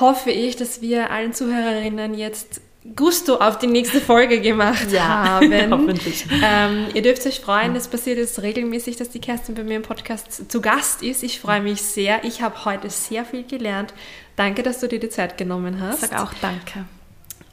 hoffe 0.00 0.30
ich, 0.30 0.56
dass 0.56 0.82
wir 0.82 1.10
allen 1.10 1.32
Zuhörerinnen 1.32 2.14
jetzt 2.14 2.60
Gusto 2.96 3.36
auf 3.36 3.58
die 3.58 3.66
nächste 3.66 3.98
Folge 4.00 4.40
gemacht 4.42 4.90
ja, 4.90 5.02
haben. 5.02 5.52
Hoffentlich. 5.70 6.26
Ähm, 6.42 6.88
ihr 6.92 7.00
dürft 7.00 7.26
euch 7.26 7.40
freuen, 7.40 7.74
es 7.76 7.88
passiert 7.88 8.18
jetzt 8.18 8.42
regelmäßig, 8.42 8.96
dass 8.96 9.08
die 9.08 9.20
Kerstin 9.20 9.54
bei 9.54 9.64
mir 9.64 9.76
im 9.76 9.82
Podcast 9.82 10.50
zu 10.50 10.60
Gast 10.60 11.02
ist. 11.02 11.22
Ich 11.22 11.40
freue 11.40 11.62
mich 11.62 11.80
sehr. 11.80 12.24
Ich 12.24 12.42
habe 12.42 12.64
heute 12.66 12.90
sehr 12.90 13.24
viel 13.24 13.44
gelernt. 13.44 13.94
Danke, 14.36 14.62
dass 14.62 14.80
du 14.80 14.88
dir 14.88 15.00
die 15.00 15.08
Zeit 15.08 15.38
genommen 15.38 15.80
hast. 15.80 16.02
Ich 16.02 16.10
sag 16.10 16.22
auch 16.22 16.34
danke. 16.42 16.84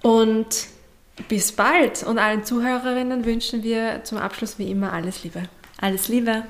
Und 0.01 0.67
bis 1.29 1.53
bald. 1.53 2.03
Und 2.03 2.19
allen 2.19 2.43
Zuhörerinnen 2.43 3.23
wünschen 3.23 3.63
wir 3.63 4.03
zum 4.03 4.17
Abschluss 4.17 4.59
wie 4.59 4.69
immer 4.69 4.91
alles 4.91 5.23
Liebe. 5.23 5.43
Alles 5.79 6.09
Liebe. 6.09 6.43